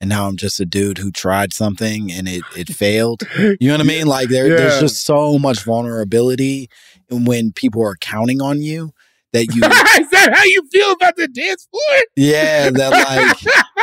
and 0.00 0.08
now 0.08 0.28
I'm 0.28 0.36
just 0.36 0.60
a 0.60 0.64
dude 0.64 0.98
who 0.98 1.10
tried 1.10 1.52
something 1.52 2.12
and 2.12 2.28
it 2.28 2.44
it 2.56 2.68
failed. 2.68 3.24
You 3.36 3.56
know 3.60 3.74
what 3.74 3.80
I 3.80 3.84
mean? 3.94 4.06
Like 4.06 4.28
there, 4.28 4.48
there's 4.48 4.80
just 4.80 5.04
so 5.04 5.38
much 5.40 5.64
vulnerability 5.64 6.70
when 7.10 7.52
people 7.52 7.82
are 7.84 7.96
counting 8.00 8.40
on 8.40 8.62
you 8.62 8.92
that 9.32 9.46
you 9.46 9.62
is 10.00 10.10
that 10.10 10.32
how 10.32 10.44
you 10.44 10.62
feel 10.70 10.92
about 10.92 11.16
the 11.16 11.26
dance 11.26 11.66
floor? 11.70 12.02
yeah, 12.16 12.70
that 12.70 12.90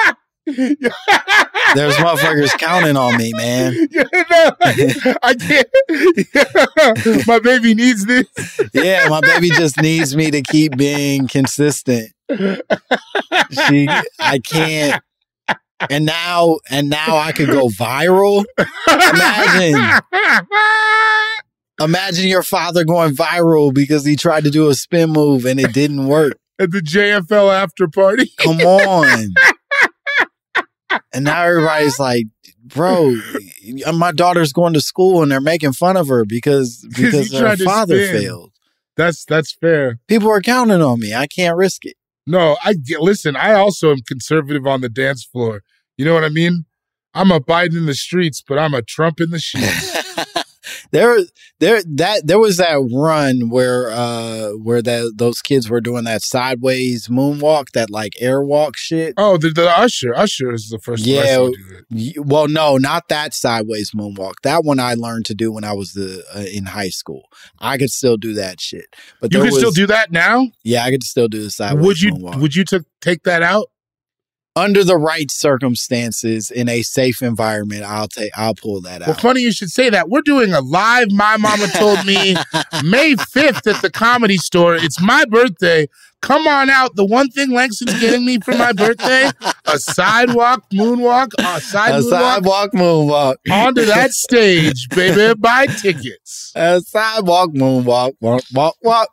like 0.07 0.15
there's 0.47 1.95
motherfuckers 1.95 2.57
counting 2.57 2.97
on 2.97 3.17
me, 3.17 3.33
man. 3.35 3.73
Yeah, 3.91 4.03
no, 4.31 5.15
I 5.23 5.33
can't. 5.35 7.27
My 7.27 7.39
baby 7.39 7.73
needs 7.73 8.05
this. 8.05 8.27
Yeah, 8.73 9.07
my 9.09 9.21
baby 9.21 9.49
just 9.49 9.81
needs 9.81 10.15
me 10.15 10.31
to 10.31 10.41
keep 10.41 10.75
being 10.77 11.27
consistent. 11.27 12.11
She 12.29 13.87
I 14.19 14.39
can't 14.43 15.01
and 15.89 16.05
now 16.05 16.57
and 16.69 16.89
now 16.89 17.17
I 17.17 17.31
could 17.31 17.49
go 17.49 17.67
viral. 17.67 18.45
Imagine. 18.87 20.01
Imagine 21.81 22.27
your 22.27 22.43
father 22.43 22.85
going 22.85 23.13
viral 23.15 23.73
because 23.73 24.05
he 24.05 24.15
tried 24.15 24.45
to 24.45 24.51
do 24.51 24.69
a 24.69 24.75
spin 24.75 25.09
move 25.09 25.45
and 25.45 25.59
it 25.59 25.73
didn't 25.73 26.07
work. 26.07 26.37
At 26.57 26.71
the 26.71 26.79
JFL 26.79 27.53
after 27.53 27.87
party. 27.89 28.31
Come 28.37 28.61
on. 28.61 29.33
And 31.13 31.25
now 31.25 31.43
everybody's 31.43 31.99
like, 31.99 32.25
bro, 32.63 33.15
my 33.93 34.11
daughter's 34.11 34.53
going 34.53 34.73
to 34.73 34.81
school 34.81 35.21
and 35.21 35.31
they're 35.31 35.41
making 35.41 35.73
fun 35.73 35.97
of 35.97 36.07
her 36.07 36.25
because 36.25 36.85
because 36.95 37.31
her 37.33 37.55
father 37.57 37.97
failed. 38.07 38.51
That's 38.97 39.25
that's 39.25 39.53
fair. 39.53 39.99
People 40.07 40.29
are 40.29 40.41
counting 40.41 40.81
on 40.81 40.99
me. 40.99 41.13
I 41.13 41.27
can't 41.27 41.57
risk 41.57 41.85
it. 41.85 41.95
No, 42.25 42.57
I. 42.63 42.75
Listen, 42.99 43.35
I 43.35 43.53
also 43.53 43.91
am 43.91 44.01
conservative 44.07 44.65
on 44.65 44.81
the 44.81 44.89
dance 44.89 45.23
floor. 45.23 45.61
You 45.97 46.05
know 46.05 46.13
what 46.13 46.23
I 46.23 46.29
mean? 46.29 46.65
I'm 47.13 47.31
a 47.31 47.39
Biden 47.39 47.77
in 47.77 47.85
the 47.85 47.95
streets, 47.95 48.43
but 48.45 48.57
I'm 48.59 48.73
a 48.73 48.81
Trump 48.81 49.21
in 49.21 49.29
the 49.31 49.39
sheets. 49.39 49.93
There, 50.91 51.19
there, 51.59 51.81
that 51.95 52.27
there 52.27 52.39
was 52.39 52.57
that 52.57 52.77
run 52.93 53.49
where, 53.49 53.89
uh, 53.91 54.49
where 54.51 54.81
that 54.81 55.13
those 55.15 55.41
kids 55.41 55.69
were 55.69 55.81
doing 55.81 56.03
that 56.05 56.21
sideways 56.21 57.07
moonwalk, 57.07 57.71
that 57.73 57.89
like 57.89 58.13
airwalk 58.21 58.75
shit. 58.75 59.13
oh, 59.17 59.37
the, 59.37 59.49
the 59.49 59.69
Usher. 59.69 60.15
Usher 60.15 60.53
is 60.53 60.69
the 60.69 60.79
first. 60.79 61.05
Yeah, 61.05 61.37
do 61.37 61.55
it. 61.91 62.25
well, 62.25 62.47
no, 62.47 62.77
not 62.77 63.09
that 63.09 63.33
sideways 63.33 63.91
moonwalk. 63.91 64.35
That 64.43 64.63
one 64.63 64.79
I 64.79 64.93
learned 64.93 65.25
to 65.27 65.35
do 65.35 65.51
when 65.51 65.63
I 65.63 65.73
was 65.73 65.93
the 65.93 66.23
uh, 66.35 66.39
in 66.41 66.65
high 66.65 66.89
school. 66.89 67.23
I 67.59 67.77
could 67.77 67.89
still 67.91 68.17
do 68.17 68.33
that 68.35 68.61
shit. 68.61 68.85
But 69.21 69.33
You 69.33 69.41
can 69.41 69.51
still 69.51 69.71
do 69.71 69.87
that 69.87 70.11
now. 70.11 70.47
Yeah, 70.63 70.83
I 70.83 70.91
could 70.91 71.03
still 71.03 71.27
do 71.27 71.41
the 71.41 71.51
sideways. 71.51 71.85
Would 71.85 72.01
you? 72.01 72.13
moonwalk. 72.13 72.41
Would 72.41 72.55
you 72.55 72.63
t- 72.63 72.79
take 73.01 73.23
that 73.23 73.41
out? 73.43 73.67
Under 74.55 74.83
the 74.83 74.97
right 74.97 75.29
circumstances 75.29 76.49
in 76.51 76.69
a 76.69 76.81
safe 76.81 77.21
environment? 77.21 77.83
I'll 77.83 78.07
take. 78.07 78.31
I'll 78.35 78.55
pull 78.55 78.81
that 78.81 79.01
out. 79.01 79.07
Well, 79.07 79.17
funny 79.17 79.41
you 79.41 79.51
should 79.51 79.71
say 79.71 79.89
that. 79.89 80.09
We're 80.09 80.21
doing 80.21 80.53
a 80.53 80.61
live. 80.61 81.11
My 81.11 81.37
mama 81.37 81.67
told 81.75 82.05
me 82.05 82.35
May 82.83 83.15
fifth 83.15 83.67
at 83.67 83.81
the 83.81 83.91
Comedy 83.91 84.37
Store. 84.37 84.75
It's 84.75 85.01
my 85.01 85.25
birthday. 85.25 85.87
Come 86.25 86.47
on 86.47 86.71
out. 86.71 86.95
The 86.95 87.05
one 87.05 87.29
thing 87.29 87.51
Langston's 87.51 87.99
getting 87.99 88.25
me 88.25 88.39
for 88.39 88.55
my 88.57 88.73
birthday: 88.73 89.29
a 89.65 89.77
sidewalk 89.77 90.63
moonwalk, 90.73 91.33
a 91.37 91.61
side 91.61 91.93
a 91.93 91.99
moonwalk 91.99 92.09
sidewalk 92.09 92.71
moonwalk 92.73 93.35
onto 93.51 93.85
that 93.85 94.11
stage, 94.11 94.89
baby. 94.89 95.35
Buy 95.39 95.67
tickets. 95.67 96.51
A 96.55 96.81
sidewalk 96.81 97.51
moonwalk, 97.51 98.13
walk, 98.21 98.41
walk, 98.53 98.75
walk. 98.81 99.09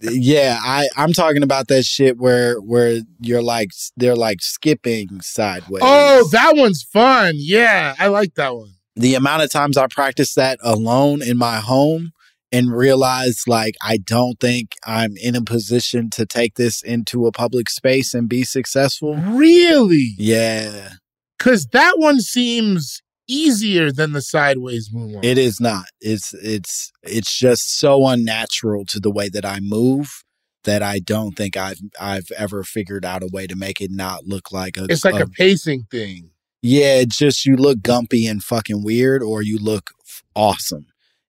Yeah, 0.00 0.58
I 0.60 0.88
I'm 0.96 1.12
talking 1.12 1.44
about 1.44 1.68
that 1.68 1.84
shit 1.84 2.18
where 2.18 2.56
where 2.56 2.98
you're 3.20 3.42
like 3.42 3.70
they're 3.96 4.16
like 4.16 4.42
skipping 4.42 5.20
sideways. 5.20 5.82
Oh, 5.86 6.28
that 6.32 6.56
one's 6.56 6.82
fun. 6.82 7.34
Yeah, 7.36 7.94
I 7.98 8.08
like 8.08 8.34
that 8.34 8.56
one. 8.56 8.70
the 8.96 9.14
amount 9.14 9.42
of 9.42 9.50
times 9.50 9.76
I 9.76 9.86
practiced 9.86 10.34
that 10.36 10.58
alone 10.62 11.22
in 11.22 11.36
my 11.36 11.60
home 11.60 12.12
and 12.56 12.72
realized 12.76 13.46
like 13.48 13.74
I 13.82 13.96
don't 13.98 14.38
think 14.40 14.72
I'm 14.84 15.16
in 15.16 15.34
a 15.36 15.42
position 15.42 16.10
to 16.10 16.26
take 16.26 16.54
this 16.54 16.82
into 16.82 17.26
a 17.26 17.32
public 17.32 17.68
space 17.70 18.14
and 18.14 18.28
be 18.28 18.44
successful. 18.44 19.16
Really? 19.16 20.14
Yeah, 20.18 20.90
Because 21.38 21.66
that 21.72 21.94
one 21.98 22.20
seems 22.20 23.02
easier 23.28 23.90
than 23.90 24.12
the 24.12 24.22
sideways 24.22 24.90
moonwalk. 24.90 25.24
it 25.24 25.36
is 25.38 25.60
not. 25.60 25.86
It's 26.00 26.32
it's 26.34 26.92
it's 27.02 27.36
just 27.36 27.78
so 27.78 28.06
unnatural 28.06 28.84
to 28.86 29.00
the 29.00 29.10
way 29.10 29.28
that 29.28 29.44
I 29.44 29.58
move 29.60 30.22
that 30.64 30.82
I 30.82 30.98
don't 30.98 31.36
think 31.36 31.56
I've 31.56 31.80
I've 32.00 32.30
ever 32.36 32.62
figured 32.64 33.04
out 33.04 33.22
a 33.22 33.28
way 33.32 33.46
to 33.46 33.56
make 33.56 33.80
it 33.80 33.90
not 33.90 34.26
look 34.26 34.52
like 34.52 34.76
a 34.76 34.86
It's 34.88 35.04
like 35.04 35.14
a 35.20 35.24
a 35.24 35.28
pacing 35.28 35.86
thing. 35.90 36.30
Yeah, 36.62 36.96
it's 36.96 37.16
just 37.18 37.46
you 37.46 37.56
look 37.56 37.78
gumpy 37.78 38.28
and 38.30 38.42
fucking 38.42 38.82
weird, 38.82 39.22
or 39.22 39.42
you 39.42 39.58
look 39.58 39.90
f- 40.04 40.22
awesome. 40.34 40.86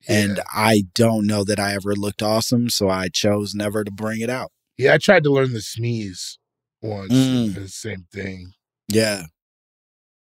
And 0.07 0.39
I 0.53 0.83
don't 0.95 1.27
know 1.27 1.43
that 1.43 1.59
I 1.59 1.73
ever 1.73 1.93
looked 1.93 2.23
awesome, 2.23 2.69
so 2.69 2.89
I 2.89 3.09
chose 3.09 3.53
never 3.53 3.83
to 3.83 3.91
bring 3.91 4.21
it 4.21 4.29
out. 4.29 4.51
Yeah, 4.77 4.93
I 4.93 4.97
tried 4.99 5.23
to 5.23 5.31
learn 5.31 5.53
the 5.53 5.61
sneeze 5.61 6.39
once. 6.81 7.11
Mm. 7.11 7.55
The 7.55 7.67
same 7.67 8.05
thing. 8.11 8.51
Yeah. 8.87 9.23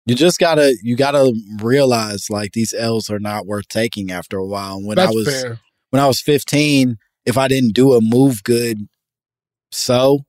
You 0.05 0.15
just 0.15 0.39
gotta 0.39 0.77
you 0.83 0.97
gotta 0.97 1.33
realize 1.61 2.29
like 2.29 2.53
these 2.53 2.75
L's 2.75 3.09
are 3.09 3.21
not 3.21 3.47
worth 3.47 3.69
taking 3.69 4.11
after 4.11 4.37
a 4.37 4.47
while. 4.47 4.77
And 4.77 4.87
when 4.87 4.99
I 4.99 5.07
was 5.07 5.29
fair. 5.29 5.61
when 5.91 6.03
I 6.03 6.09
was 6.09 6.21
15, 6.21 6.97
if 7.25 7.39
I 7.39 7.47
didn't 7.47 7.75
do 7.75 7.95
a 7.95 8.01
move 8.01 8.43
good, 8.43 8.89
so 9.71 10.21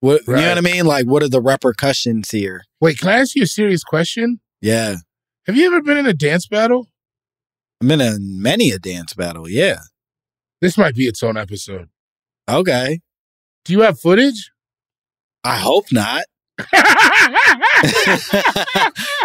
what 0.00 0.22
you 0.26 0.34
know 0.34 0.48
what 0.48 0.58
I 0.58 0.62
mean? 0.62 0.86
Like 0.86 1.06
what 1.06 1.22
are 1.22 1.28
the 1.28 1.42
repercussions 1.42 2.30
here? 2.30 2.62
Wait, 2.80 2.98
can 2.98 3.08
I 3.08 3.18
ask 3.18 3.36
you 3.36 3.42
a 3.42 3.46
serious 3.46 3.84
question? 3.84 4.40
Yeah. 4.62 4.96
Have 5.46 5.56
you 5.56 5.66
ever 5.66 5.82
been 5.82 5.98
in 5.98 6.06
a 6.06 6.14
dance 6.14 6.46
battle? 6.46 6.86
I'm 7.80 7.90
in 7.90 8.00
a 8.00 8.18
many 8.20 8.70
a 8.70 8.78
dance 8.78 9.14
battle, 9.14 9.48
yeah. 9.48 9.78
This 10.60 10.76
might 10.76 10.94
be 10.94 11.06
its 11.06 11.22
own 11.22 11.38
episode. 11.38 11.88
Okay. 12.48 13.00
Do 13.64 13.72
you 13.72 13.80
have 13.80 13.98
footage? 13.98 14.50
I 15.42 15.56
hope 15.56 15.86
not. 15.90 16.24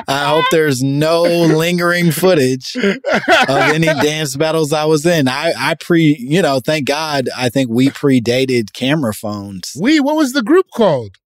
I 0.07 0.27
hope 0.27 0.45
there's 0.51 0.81
no 0.81 1.23
lingering 1.23 2.11
footage 2.11 2.77
of 2.77 3.49
any 3.49 3.87
dance 4.01 4.37
battles 4.37 4.71
I 4.71 4.85
was 4.85 5.05
in. 5.05 5.27
I, 5.27 5.53
I 5.57 5.75
pre, 5.75 6.15
you 6.17 6.41
know, 6.41 6.61
thank 6.61 6.87
God, 6.87 7.27
I 7.35 7.49
think 7.49 7.69
we 7.69 7.89
predated 7.89 8.71
camera 8.71 9.13
phones. 9.13 9.75
We, 9.77 9.99
what 9.99 10.15
was 10.15 10.31
the 10.31 10.43
group 10.43 10.67
called? 10.73 11.17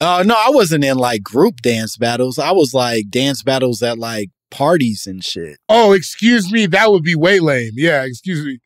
Oh, 0.00 0.22
no, 0.24 0.34
I 0.34 0.48
wasn't 0.48 0.84
in 0.84 0.96
like 0.96 1.22
group 1.22 1.56
dance 1.58 1.98
battles. 1.98 2.38
I 2.38 2.52
was 2.52 2.72
like 2.72 3.10
dance 3.10 3.42
battles 3.42 3.82
at 3.82 3.98
like 3.98 4.30
parties 4.50 5.06
and 5.06 5.24
shit. 5.24 5.58
Oh, 5.68 5.92
excuse 5.92 6.52
me. 6.52 6.66
That 6.66 6.90
would 6.90 7.02
be 7.02 7.14
way 7.14 7.40
lame. 7.40 7.72
Yeah, 7.74 8.04
excuse 8.04 8.44
me. 8.44 8.58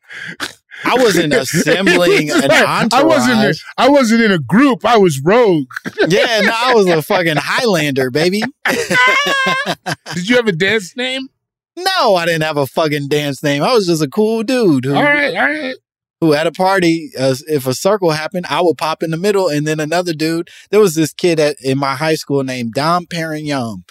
I 0.85 0.95
wasn't 0.97 1.33
assembling 1.35 2.31
an 2.31 2.51
I 2.51 3.03
wasn't. 3.03 3.33
In, 3.33 3.39
entourage. 3.39 3.63
I 3.79 3.89
wasn't 3.89 4.23
in 4.23 4.33
a 4.33 4.39
group. 4.39 4.85
I 4.85 4.97
was 4.97 5.21
rogue. 5.23 5.67
Yeah, 6.09 6.41
no, 6.41 6.53
I 6.55 6.75
was 6.75 6.87
a 6.87 7.03
fucking 7.03 7.37
Highlander, 7.37 8.11
baby. 8.11 8.43
Did 10.15 10.29
you 10.29 10.37
have 10.37 10.49
a 10.49 10.53
dance 10.53 10.97
name? 10.97 11.29
No, 11.77 12.15
I 12.15 12.27
didn't 12.27 12.45
have 12.45 12.57
a 12.57 12.67
fucking 12.67 13.09
dance 13.09 13.43
name. 13.43 13.63
I 13.63 13.73
was 13.75 13.87
just 13.87 14.03
a 14.03 14.09
cool 14.09 14.43
dude 14.45 14.85
who, 14.85 14.95
All 14.95 15.03
right, 15.03 15.35
all 15.35 15.43
right. 15.43 15.75
Who 16.25 16.33
at 16.33 16.47
a 16.47 16.53
party, 16.53 17.11
uh, 17.19 17.35
if 17.49 17.67
a 17.67 17.75
circle 17.75 18.11
happened, 18.11 18.47
I 18.49 18.63
would 18.63 18.79
pop 18.79 19.03
in 19.03 19.11
the 19.11 19.19
middle, 19.19 19.49
and 19.49 19.67
then 19.67 19.79
another 19.79 20.15
dude. 20.15 20.49
There 20.71 20.81
was 20.81 20.95
this 20.95 21.13
kid 21.13 21.39
at 21.39 21.57
in 21.61 21.77
my 21.79 21.95
high 21.95 22.15
school 22.15 22.43
named 22.43 22.73
Dom 22.73 23.05
Perignon. 23.07 23.83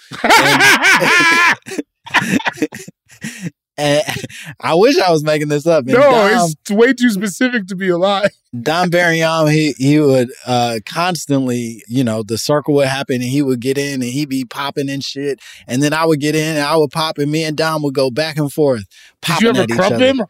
And 3.76 4.02
I 4.60 4.74
wish 4.74 4.98
I 4.98 5.10
was 5.10 5.22
making 5.22 5.48
this 5.48 5.64
up. 5.66 5.84
And 5.84 5.94
No, 5.94 6.00
Dom, 6.00 6.50
it's 6.50 6.70
way 6.70 6.92
too 6.92 7.10
specific 7.10 7.66
to 7.68 7.76
be 7.76 7.88
a 7.88 7.98
lie. 7.98 8.28
Dom 8.60 8.90
Perignon, 8.90 9.52
he 9.52 9.74
he 9.78 10.00
would 10.00 10.30
uh 10.44 10.80
constantly, 10.86 11.82
you 11.88 12.04
know, 12.04 12.22
the 12.22 12.38
circle 12.38 12.74
would 12.74 12.88
happen 12.88 13.16
and 13.16 13.24
he 13.24 13.42
would 13.42 13.60
get 13.60 13.78
in 13.78 13.94
and 13.94 14.04
he'd 14.10 14.28
be 14.28 14.44
popping 14.44 14.88
and 14.90 15.04
shit. 15.04 15.40
And 15.66 15.82
then 15.82 15.92
I 15.92 16.04
would 16.04 16.20
get 16.20 16.34
in 16.34 16.56
and 16.56 16.64
I 16.64 16.76
would 16.76 16.90
pop 16.90 17.18
and 17.18 17.30
me 17.30 17.44
and 17.44 17.56
Dom 17.56 17.82
would 17.82 17.94
go 17.94 18.10
back 18.10 18.38
and 18.38 18.52
forth. 18.52 18.84
Did 19.22 19.40
you 19.40 19.48
ever 19.50 19.66
crump 19.66 19.96
him? 20.00 20.22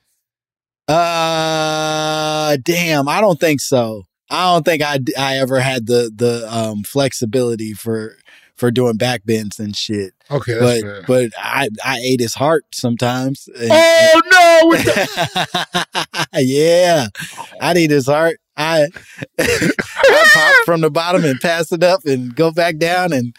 Uh 0.89 2.57
damn, 2.63 3.09
I 3.09 3.21
don't 3.21 3.39
think 3.41 3.61
so. 3.61 4.05
I 4.31 4.53
don't 4.53 4.65
think 4.65 4.83
I 4.83 4.99
I 5.19 5.39
ever 5.39 5.61
had 5.61 5.87
the 5.87 6.11
the 6.15 6.47
um 6.55 6.83
flexibility 6.83 7.73
for 7.73 8.17
for 8.57 8.71
doing 8.71 8.97
back 8.97 9.25
bends 9.25 9.59
and 9.59 9.75
shit. 9.77 10.13
Okay, 10.31 10.55
but 10.59 10.67
that's 10.67 10.83
fair. 10.83 11.03
but 11.07 11.31
I 11.39 11.69
I 11.85 11.99
ate 11.99 12.21
his 12.21 12.35
heart 12.35 12.65
sometimes. 12.73 13.49
And- 13.59 13.71
Oh 13.73 14.21
no! 14.31 14.77
The- 14.77 16.27
yeah, 16.41 17.07
I'd 17.61 17.77
eat 17.77 17.91
his 17.91 18.07
heart. 18.07 18.39
I 18.57 18.87
I 19.39 20.31
pop 20.35 20.65
from 20.65 20.81
the 20.83 20.91
bottom 20.91 21.25
and 21.25 21.41
pass 21.41 21.73
it 21.73 21.83
up 21.83 22.05
and 22.05 22.35
go 22.35 22.53
back 22.53 22.77
down 22.79 23.13
and 23.13 23.35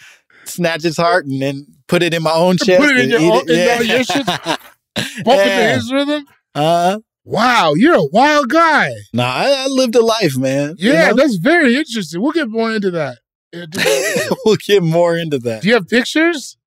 snatch 0.45 0.84
his 0.84 0.97
heart 0.97 1.25
and 1.25 1.41
then 1.41 1.65
put 1.88 2.03
it 2.03 2.13
in 2.13 2.21
my 2.23 2.34
own 2.34 2.58
chest. 2.63 2.81
Put 2.81 2.91
it 2.97 3.03
in 3.05 3.10
your 3.12 3.19
own- 3.34 3.47
your- 3.47 3.84
your 3.84 4.03
shit? 4.03 4.25
Bumping 4.25 5.23
to 5.25 5.73
his 5.75 5.91
rhythm? 5.91 6.25
Uh, 6.53 6.99
wow, 7.25 7.73
you're 7.75 7.95
a 7.95 8.05
wild 8.05 8.49
guy. 8.49 8.91
nah, 9.13 9.23
I, 9.25 9.65
I 9.65 9.67
lived 9.67 9.95
a 9.95 10.01
life, 10.05 10.38
man. 10.38 10.75
You 10.77 10.93
Yeah, 10.93 11.09
know? 11.09 11.15
that's 11.15 11.35
very 11.35 11.75
interesting. 11.75 12.21
We'll 12.21 12.31
get 12.31 12.49
more 12.49 12.71
into 12.71 12.91
that. 12.91 13.17
We'll 14.45 14.57
get 14.57 14.83
more 14.83 15.17
into 15.17 15.39
that. 15.39 15.61
Do 15.61 15.67
you 15.69 15.73
have 15.75 15.88
pictures? 15.88 16.57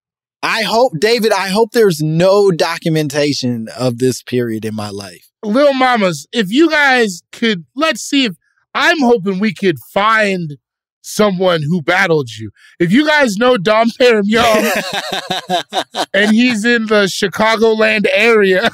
I 0.43 0.63
hope, 0.63 0.93
David. 0.99 1.33
I 1.33 1.49
hope 1.49 1.73
there's 1.73 2.01
no 2.01 2.51
documentation 2.51 3.69
of 3.77 3.99
this 3.99 4.23
period 4.23 4.65
in 4.65 4.75
my 4.75 4.89
life. 4.91 5.29
Little 5.45 5.75
Mamas, 5.75 6.27
if 6.33 6.51
you 6.51 6.71
guys 6.71 7.23
could, 7.33 7.65
let's 7.75 8.01
see 8.01 8.25
if 8.25 8.35
I'm 8.75 9.01
hoping 9.01 9.39
we 9.41 9.53
could 9.53 9.79
find 9.93 10.57
someone 11.09 11.63
who 11.63 11.81
battled 11.83 12.31
you. 12.31 12.51
If 12.79 12.93
you 12.93 13.07
guys 13.07 13.37
know 13.37 13.57
Dom 13.57 13.91
Perignon 14.01 14.73
and 16.15 16.33
he's 16.33 16.65
in 16.65 16.87
the 16.87 17.05
Chicagoland 17.05 18.07
area, 18.13 18.71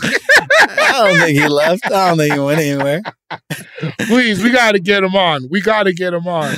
I 0.58 0.92
don't 0.92 1.18
think 1.18 1.38
he 1.38 1.48
left. 1.48 1.86
I 1.86 2.08
don't 2.08 2.18
think 2.18 2.34
he 2.34 2.40
went 2.40 2.60
anywhere. 2.60 3.02
please, 4.00 4.42
we 4.42 4.50
got 4.50 4.72
to 4.72 4.80
get 4.80 5.02
him 5.02 5.14
on. 5.14 5.48
We 5.50 5.60
got 5.60 5.84
to 5.84 5.92
get 5.92 6.12
him 6.12 6.26
on. 6.26 6.56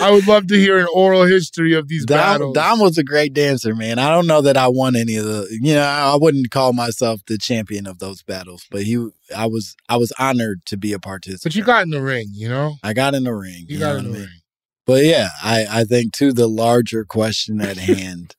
I 0.00 0.10
would 0.10 0.26
love 0.26 0.46
to 0.48 0.56
hear 0.56 0.78
an 0.78 0.86
oral 0.92 1.24
history 1.24 1.74
of 1.74 1.88
these 1.88 2.04
Dom, 2.04 2.16
battles. 2.18 2.54
Dom 2.54 2.80
was 2.80 2.98
a 2.98 3.04
great 3.04 3.32
dancer, 3.32 3.74
man. 3.74 3.98
I 3.98 4.10
don't 4.10 4.26
know 4.26 4.40
that 4.42 4.56
I 4.56 4.68
won 4.68 4.96
any 4.96 5.16
of 5.16 5.24
the. 5.24 5.48
You 5.60 5.74
know, 5.74 5.82
I 5.82 6.16
wouldn't 6.16 6.50
call 6.50 6.72
myself 6.72 7.20
the 7.26 7.38
champion 7.38 7.86
of 7.86 7.98
those 7.98 8.22
battles, 8.22 8.66
but 8.70 8.82
he, 8.82 9.08
I 9.34 9.46
was, 9.46 9.76
I 9.88 9.96
was 9.96 10.12
honored 10.18 10.64
to 10.66 10.76
be 10.76 10.92
a 10.92 10.98
participant. 10.98 11.42
but 11.44 11.54
you 11.54 11.64
got 11.64 11.82
in 11.82 11.90
the 11.90 12.02
ring, 12.02 12.28
you 12.32 12.48
know? 12.48 12.74
I 12.82 12.92
got 12.92 13.14
in 13.14 13.24
the 13.24 13.34
ring. 13.34 13.66
You 13.68 13.78
know 13.78 13.92
got 13.92 13.96
in 13.96 14.00
I 14.00 14.08
the 14.08 14.12
mean? 14.12 14.20
ring. 14.22 14.40
But 14.86 15.04
yeah, 15.04 15.30
I, 15.42 15.66
I 15.68 15.84
think 15.84 16.12
to 16.14 16.32
the 16.32 16.46
larger 16.46 17.04
question 17.04 17.60
at 17.60 17.76
hand, 17.76 18.36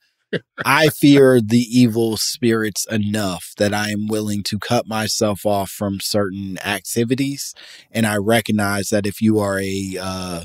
I 0.65 0.89
fear 0.89 1.39
the 1.39 1.65
evil 1.69 2.17
spirits 2.17 2.85
enough 2.89 3.53
that 3.57 3.73
I 3.73 3.89
am 3.89 4.07
willing 4.07 4.43
to 4.43 4.59
cut 4.59 4.87
myself 4.87 5.45
off 5.45 5.69
from 5.69 5.99
certain 6.01 6.57
activities, 6.65 7.53
and 7.91 8.05
I 8.05 8.17
recognize 8.17 8.89
that 8.89 9.05
if 9.05 9.21
you 9.21 9.39
are 9.39 9.59
a 9.59 9.97
uh, 9.99 10.43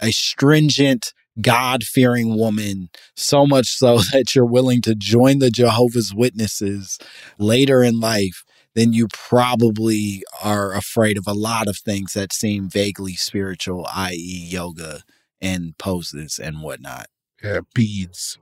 a 0.00 0.12
stringent, 0.12 1.12
God 1.40 1.84
fearing 1.84 2.36
woman, 2.36 2.90
so 3.14 3.46
much 3.46 3.68
so 3.68 3.98
that 4.12 4.34
you're 4.34 4.44
willing 4.44 4.82
to 4.82 4.94
join 4.94 5.38
the 5.38 5.50
Jehovah's 5.50 6.14
Witnesses 6.14 6.98
later 7.38 7.82
in 7.82 8.00
life, 8.00 8.44
then 8.74 8.92
you 8.92 9.08
probably 9.12 10.22
are 10.42 10.74
afraid 10.74 11.18
of 11.18 11.26
a 11.26 11.32
lot 11.32 11.66
of 11.66 11.78
things 11.78 12.12
that 12.12 12.32
seem 12.32 12.68
vaguely 12.68 13.14
spiritual, 13.14 13.86
i.e., 13.92 14.46
yoga 14.50 15.02
and 15.40 15.76
poses 15.78 16.38
and 16.38 16.62
whatnot. 16.62 17.06
Yeah, 17.42 17.60
beads. 17.74 18.38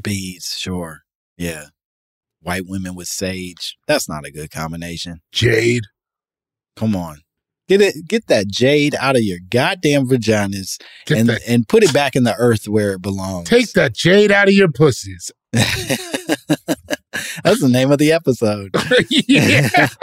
Beads, 0.00 0.56
sure. 0.58 1.00
Yeah. 1.36 1.66
White 2.42 2.62
women 2.66 2.94
with 2.94 3.08
sage. 3.08 3.76
That's 3.86 4.08
not 4.08 4.24
a 4.26 4.30
good 4.30 4.50
combination. 4.50 5.20
Jade. 5.32 5.84
Come 6.76 6.94
on. 6.96 7.20
Get 7.68 7.80
it 7.80 8.08
get 8.08 8.26
that 8.26 8.48
jade 8.48 8.96
out 8.98 9.14
of 9.16 9.22
your 9.22 9.38
goddamn 9.48 10.08
vaginas 10.08 10.80
Get 11.06 11.18
and 11.18 11.28
that- 11.28 11.42
and 11.46 11.68
put 11.68 11.84
it 11.84 11.92
back 11.92 12.16
in 12.16 12.24
the 12.24 12.34
earth 12.36 12.66
where 12.66 12.94
it 12.94 13.02
belongs. 13.02 13.48
Take 13.48 13.72
that 13.74 13.94
jade 13.94 14.32
out 14.32 14.48
of 14.48 14.54
your 14.54 14.70
pussies. 14.70 15.30
That's 15.52 16.00
the 17.60 17.68
name 17.68 17.92
of 17.92 17.98
the 17.98 18.12
episode. 18.12 18.74
yeah. 19.10 19.68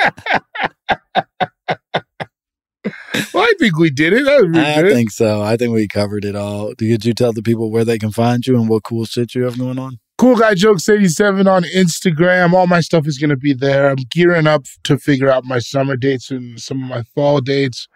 well, 3.33 3.43
I 3.43 3.53
think 3.59 3.77
we 3.77 3.89
did 3.89 4.13
it. 4.13 4.25
That 4.25 4.41
was 4.41 4.49
really 4.49 4.59
I 4.65 4.81
good. 4.81 4.93
think 4.93 5.11
so. 5.11 5.41
I 5.41 5.57
think 5.57 5.73
we 5.73 5.87
covered 5.87 6.25
it 6.25 6.35
all. 6.35 6.73
Did 6.77 7.05
you 7.05 7.13
tell 7.13 7.33
the 7.33 7.41
people 7.43 7.71
where 7.71 7.85
they 7.85 7.97
can 7.97 8.11
find 8.11 8.45
you 8.45 8.55
and 8.59 8.67
what 8.69 8.83
cool 8.83 9.05
shit 9.05 9.35
you 9.35 9.43
have 9.43 9.57
going 9.57 9.79
on? 9.79 9.99
Cool 10.17 10.35
Guy 10.35 10.55
Jokes 10.55 10.89
87 10.89 11.47
on 11.47 11.63
Instagram. 11.75 12.53
All 12.53 12.65
my 12.67 12.79
stuff 12.79 13.05
is 13.05 13.17
going 13.19 13.29
to 13.29 13.37
be 13.37 13.53
there. 13.53 13.89
I'm 13.89 13.97
gearing 14.11 14.47
up 14.47 14.63
to 14.85 14.97
figure 14.97 15.29
out 15.29 15.45
my 15.45 15.59
summer 15.59 15.95
dates 15.95 16.31
and 16.31 16.59
some 16.59 16.81
of 16.83 16.89
my 16.89 17.03
fall 17.13 17.39
dates. 17.39 17.87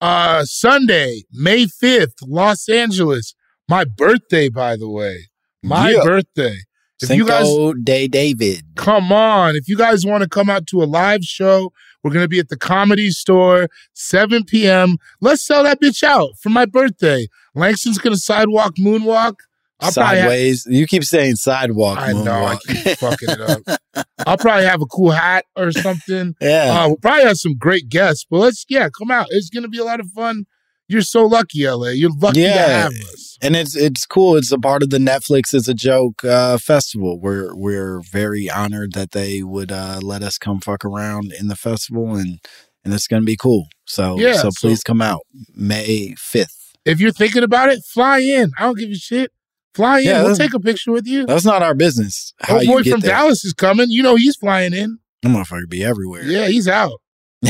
Uh, 0.00 0.44
Sunday, 0.44 1.22
May 1.32 1.66
5th, 1.66 2.14
Los 2.26 2.68
Angeles. 2.68 3.34
My 3.68 3.84
birthday, 3.84 4.48
by 4.48 4.76
the 4.76 4.88
way. 4.88 5.28
My 5.62 5.90
Yeah. 5.90 6.02
birthday. 6.02 6.56
If 7.02 7.08
you 7.10 7.26
guys 7.26 7.46
Cinco 7.46 7.72
de 7.74 8.08
David. 8.08 8.62
come 8.76 9.10
on, 9.12 9.56
if 9.56 9.68
you 9.68 9.76
guys 9.76 10.04
want 10.04 10.22
to 10.22 10.28
come 10.28 10.50
out 10.50 10.66
to 10.66 10.82
a 10.82 10.84
live 10.84 11.22
show, 11.22 11.72
we're 12.02 12.12
going 12.12 12.24
to 12.24 12.28
be 12.28 12.38
at 12.38 12.48
the 12.48 12.56
Comedy 12.56 13.10
Store, 13.10 13.68
7 13.94 14.44
p.m. 14.44 14.96
Let's 15.20 15.44
sell 15.46 15.62
that 15.64 15.80
bitch 15.80 16.02
out 16.02 16.30
for 16.40 16.48
my 16.50 16.66
birthday. 16.66 17.26
Langston's 17.54 17.98
going 17.98 18.14
to 18.14 18.20
sidewalk 18.20 18.74
moonwalk. 18.76 19.36
I'll 19.82 19.90
probably 19.92 20.16
have- 20.18 20.30
Sideways. 20.30 20.66
you 20.66 20.86
keep 20.86 21.04
saying 21.04 21.36
sidewalk. 21.36 21.98
I 21.98 22.12
know, 22.12 22.44
I 22.44 22.56
keep 22.56 22.98
fucking 22.98 23.28
it 23.30 23.40
up. 23.40 24.06
I'll 24.26 24.36
probably 24.36 24.66
have 24.66 24.82
a 24.82 24.86
cool 24.86 25.10
hat 25.10 25.46
or 25.56 25.72
something. 25.72 26.34
Yeah. 26.40 26.82
Uh, 26.84 26.88
we'll 26.88 26.96
probably 26.98 27.24
have 27.24 27.38
some 27.38 27.56
great 27.56 27.88
guests, 27.88 28.26
but 28.28 28.38
let's, 28.40 28.66
yeah, 28.68 28.88
come 28.90 29.10
out. 29.10 29.26
It's 29.30 29.48
going 29.48 29.62
to 29.62 29.68
be 29.70 29.78
a 29.78 29.84
lot 29.84 30.00
of 30.00 30.10
fun. 30.10 30.44
You're 30.90 31.02
so 31.02 31.24
lucky, 31.24 31.66
LA. 31.68 31.90
You're 31.90 32.10
lucky 32.18 32.40
to 32.40 32.46
Yeah. 32.48 32.82
have 32.82 32.92
us. 32.92 33.38
And 33.40 33.54
it's 33.54 33.76
it's 33.76 34.04
cool. 34.06 34.36
It's 34.36 34.50
a 34.50 34.58
part 34.58 34.82
of 34.82 34.90
the 34.90 34.98
Netflix 34.98 35.54
is 35.54 35.68
a 35.68 35.72
joke 35.74 36.24
uh, 36.24 36.58
festival. 36.58 37.20
We're 37.20 37.54
we're 37.54 38.00
very 38.00 38.50
honored 38.50 38.92
that 38.94 39.12
they 39.12 39.42
would 39.44 39.70
uh, 39.70 40.00
let 40.02 40.22
us 40.24 40.36
come 40.36 40.60
fuck 40.60 40.84
around 40.84 41.32
in 41.32 41.46
the 41.46 41.54
festival, 41.56 42.16
and 42.16 42.40
and 42.84 42.92
it's 42.92 43.06
gonna 43.06 43.22
be 43.22 43.36
cool. 43.36 43.66
So 43.86 44.18
Yeah, 44.18 44.34
so 44.34 44.50
so- 44.50 44.68
please 44.68 44.82
come 44.82 45.00
out 45.00 45.20
May 45.54 46.14
fifth. 46.18 46.56
If 46.84 46.98
you're 47.00 47.12
thinking 47.12 47.44
about 47.44 47.68
it, 47.68 47.84
fly 47.84 48.18
in. 48.18 48.50
I 48.58 48.64
don't 48.64 48.76
give 48.78 48.90
a 48.90 48.94
shit. 48.94 49.30
Fly 49.74 50.00
in. 50.00 50.06
Yeah, 50.06 50.22
we'll 50.24 50.34
take 50.34 50.54
a 50.54 50.58
picture 50.60 50.90
with 50.90 51.06
you. 51.06 51.24
That's 51.24 51.44
not 51.44 51.62
our 51.62 51.74
business. 51.74 52.32
How 52.40 52.58
boy 52.64 52.82
from 52.82 52.98
there? 53.00 53.12
Dallas 53.12 53.44
is 53.44 53.52
coming. 53.52 53.86
You 53.90 54.02
know 54.02 54.16
he's 54.16 54.34
flying 54.36 54.72
in. 54.74 54.98
That 55.22 55.28
motherfucker 55.28 55.68
be 55.68 55.84
everywhere. 55.84 56.24
Yeah, 56.24 56.48
he's 56.48 56.66
out. 56.66 56.98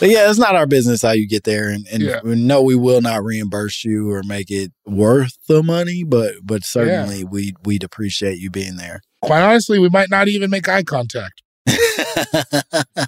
But 0.00 0.08
yeah, 0.08 0.28
it's 0.30 0.38
not 0.38 0.56
our 0.56 0.66
business 0.66 1.02
how 1.02 1.10
you 1.12 1.28
get 1.28 1.44
there, 1.44 1.68
and, 1.68 1.86
and 1.92 2.02
Yeah. 2.02 2.20
we 2.24 2.34
we 2.62 2.74
will 2.74 3.02
not 3.02 3.22
reimburse 3.22 3.84
you 3.84 4.10
or 4.10 4.22
make 4.24 4.50
it 4.50 4.72
worth 4.86 5.36
the 5.46 5.62
money, 5.62 6.02
but 6.04 6.36
but 6.42 6.64
certainly 6.64 7.22
we 7.22 7.52
we'd 7.64 7.84
appreciate 7.84 8.38
you 8.38 8.50
being 8.50 8.76
there. 8.76 9.02
Quite 9.22 9.42
honestly, 9.42 9.78
we 9.78 9.90
might 9.90 10.08
not 10.10 10.26
even 10.28 10.48
make 10.50 10.68
eye 10.68 10.82
contact. 10.82 11.42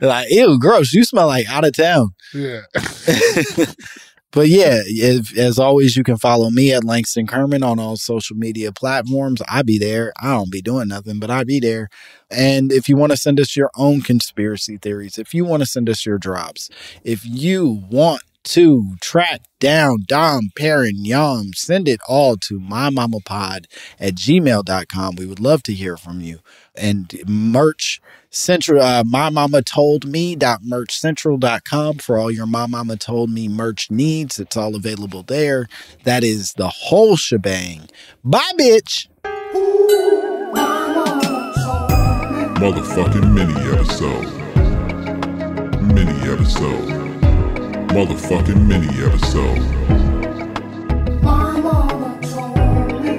like, 0.00 0.30
ew, 0.30 0.58
gross! 0.58 0.92
You 0.94 1.04
smell 1.04 1.26
like 1.26 1.48
out 1.50 1.64
of 1.66 1.74
town. 1.74 2.14
Yeah. 2.32 2.62
but 4.34 4.48
yeah, 4.48 4.80
if, 4.84 5.38
as 5.38 5.60
always, 5.60 5.96
you 5.96 6.02
can 6.02 6.16
follow 6.16 6.50
me 6.50 6.72
at 6.72 6.82
Langston 6.82 7.28
Kerman 7.28 7.62
on 7.62 7.78
all 7.78 7.96
social 7.96 8.36
media 8.36 8.72
platforms. 8.72 9.40
I 9.48 9.62
be 9.62 9.78
there. 9.78 10.12
I 10.20 10.32
don't 10.32 10.50
be 10.50 10.60
doing 10.60 10.88
nothing, 10.88 11.20
but 11.20 11.30
I 11.30 11.44
be 11.44 11.60
there. 11.60 11.88
And 12.32 12.72
if 12.72 12.88
you 12.88 12.96
want 12.96 13.12
to 13.12 13.16
send 13.16 13.38
us 13.38 13.56
your 13.56 13.70
own 13.76 14.02
conspiracy 14.02 14.76
theories, 14.76 15.18
if 15.18 15.34
you 15.34 15.44
want 15.44 15.62
to 15.62 15.66
send 15.66 15.88
us 15.88 16.04
your 16.04 16.18
drops, 16.18 16.68
if 17.04 17.24
you 17.24 17.84
want 17.88 18.22
to 18.44 18.96
track 19.00 19.42
down 19.60 20.04
Dom 20.06 20.50
Perignon, 20.58 21.54
send 21.54 21.88
it 21.88 22.00
all 22.08 22.36
to 22.36 22.58
mymamapod 22.58 23.66
at 24.00 24.14
gmail.com. 24.14 25.16
We 25.16 25.26
would 25.26 25.40
love 25.40 25.62
to 25.62 25.72
hear 25.72 25.96
from 25.96 26.20
you. 26.20 26.40
And 26.74 27.14
merch 27.26 28.00
central, 28.34 28.82
uh, 28.82 29.02
mymommatoldme.merchcentral.com 29.04 31.98
for 31.98 32.18
all 32.18 32.30
your 32.30 32.46
My 32.46 32.66
Momma 32.66 32.96
Told 32.96 33.30
Me 33.30 33.48
merch 33.48 33.90
needs. 33.90 34.38
It's 34.38 34.56
all 34.56 34.74
available 34.74 35.22
there. 35.22 35.68
That 36.04 36.24
is 36.24 36.52
the 36.54 36.68
whole 36.68 37.16
shebang. 37.16 37.88
Bye, 38.24 38.50
bitch. 38.58 39.08
Motherfucking 42.58 43.32
mini 43.32 43.54
episode. 43.72 44.26
Mini 45.82 46.12
episode. 46.30 46.88
Motherfucking 47.90 48.66
mini 48.66 48.88
episode. 49.04 49.60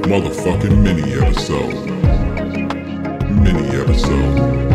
Motherfucking 0.06 0.82
mini 0.84 1.14
episode. 1.14 1.74
Mini 3.30 3.68
episode. 3.78 4.75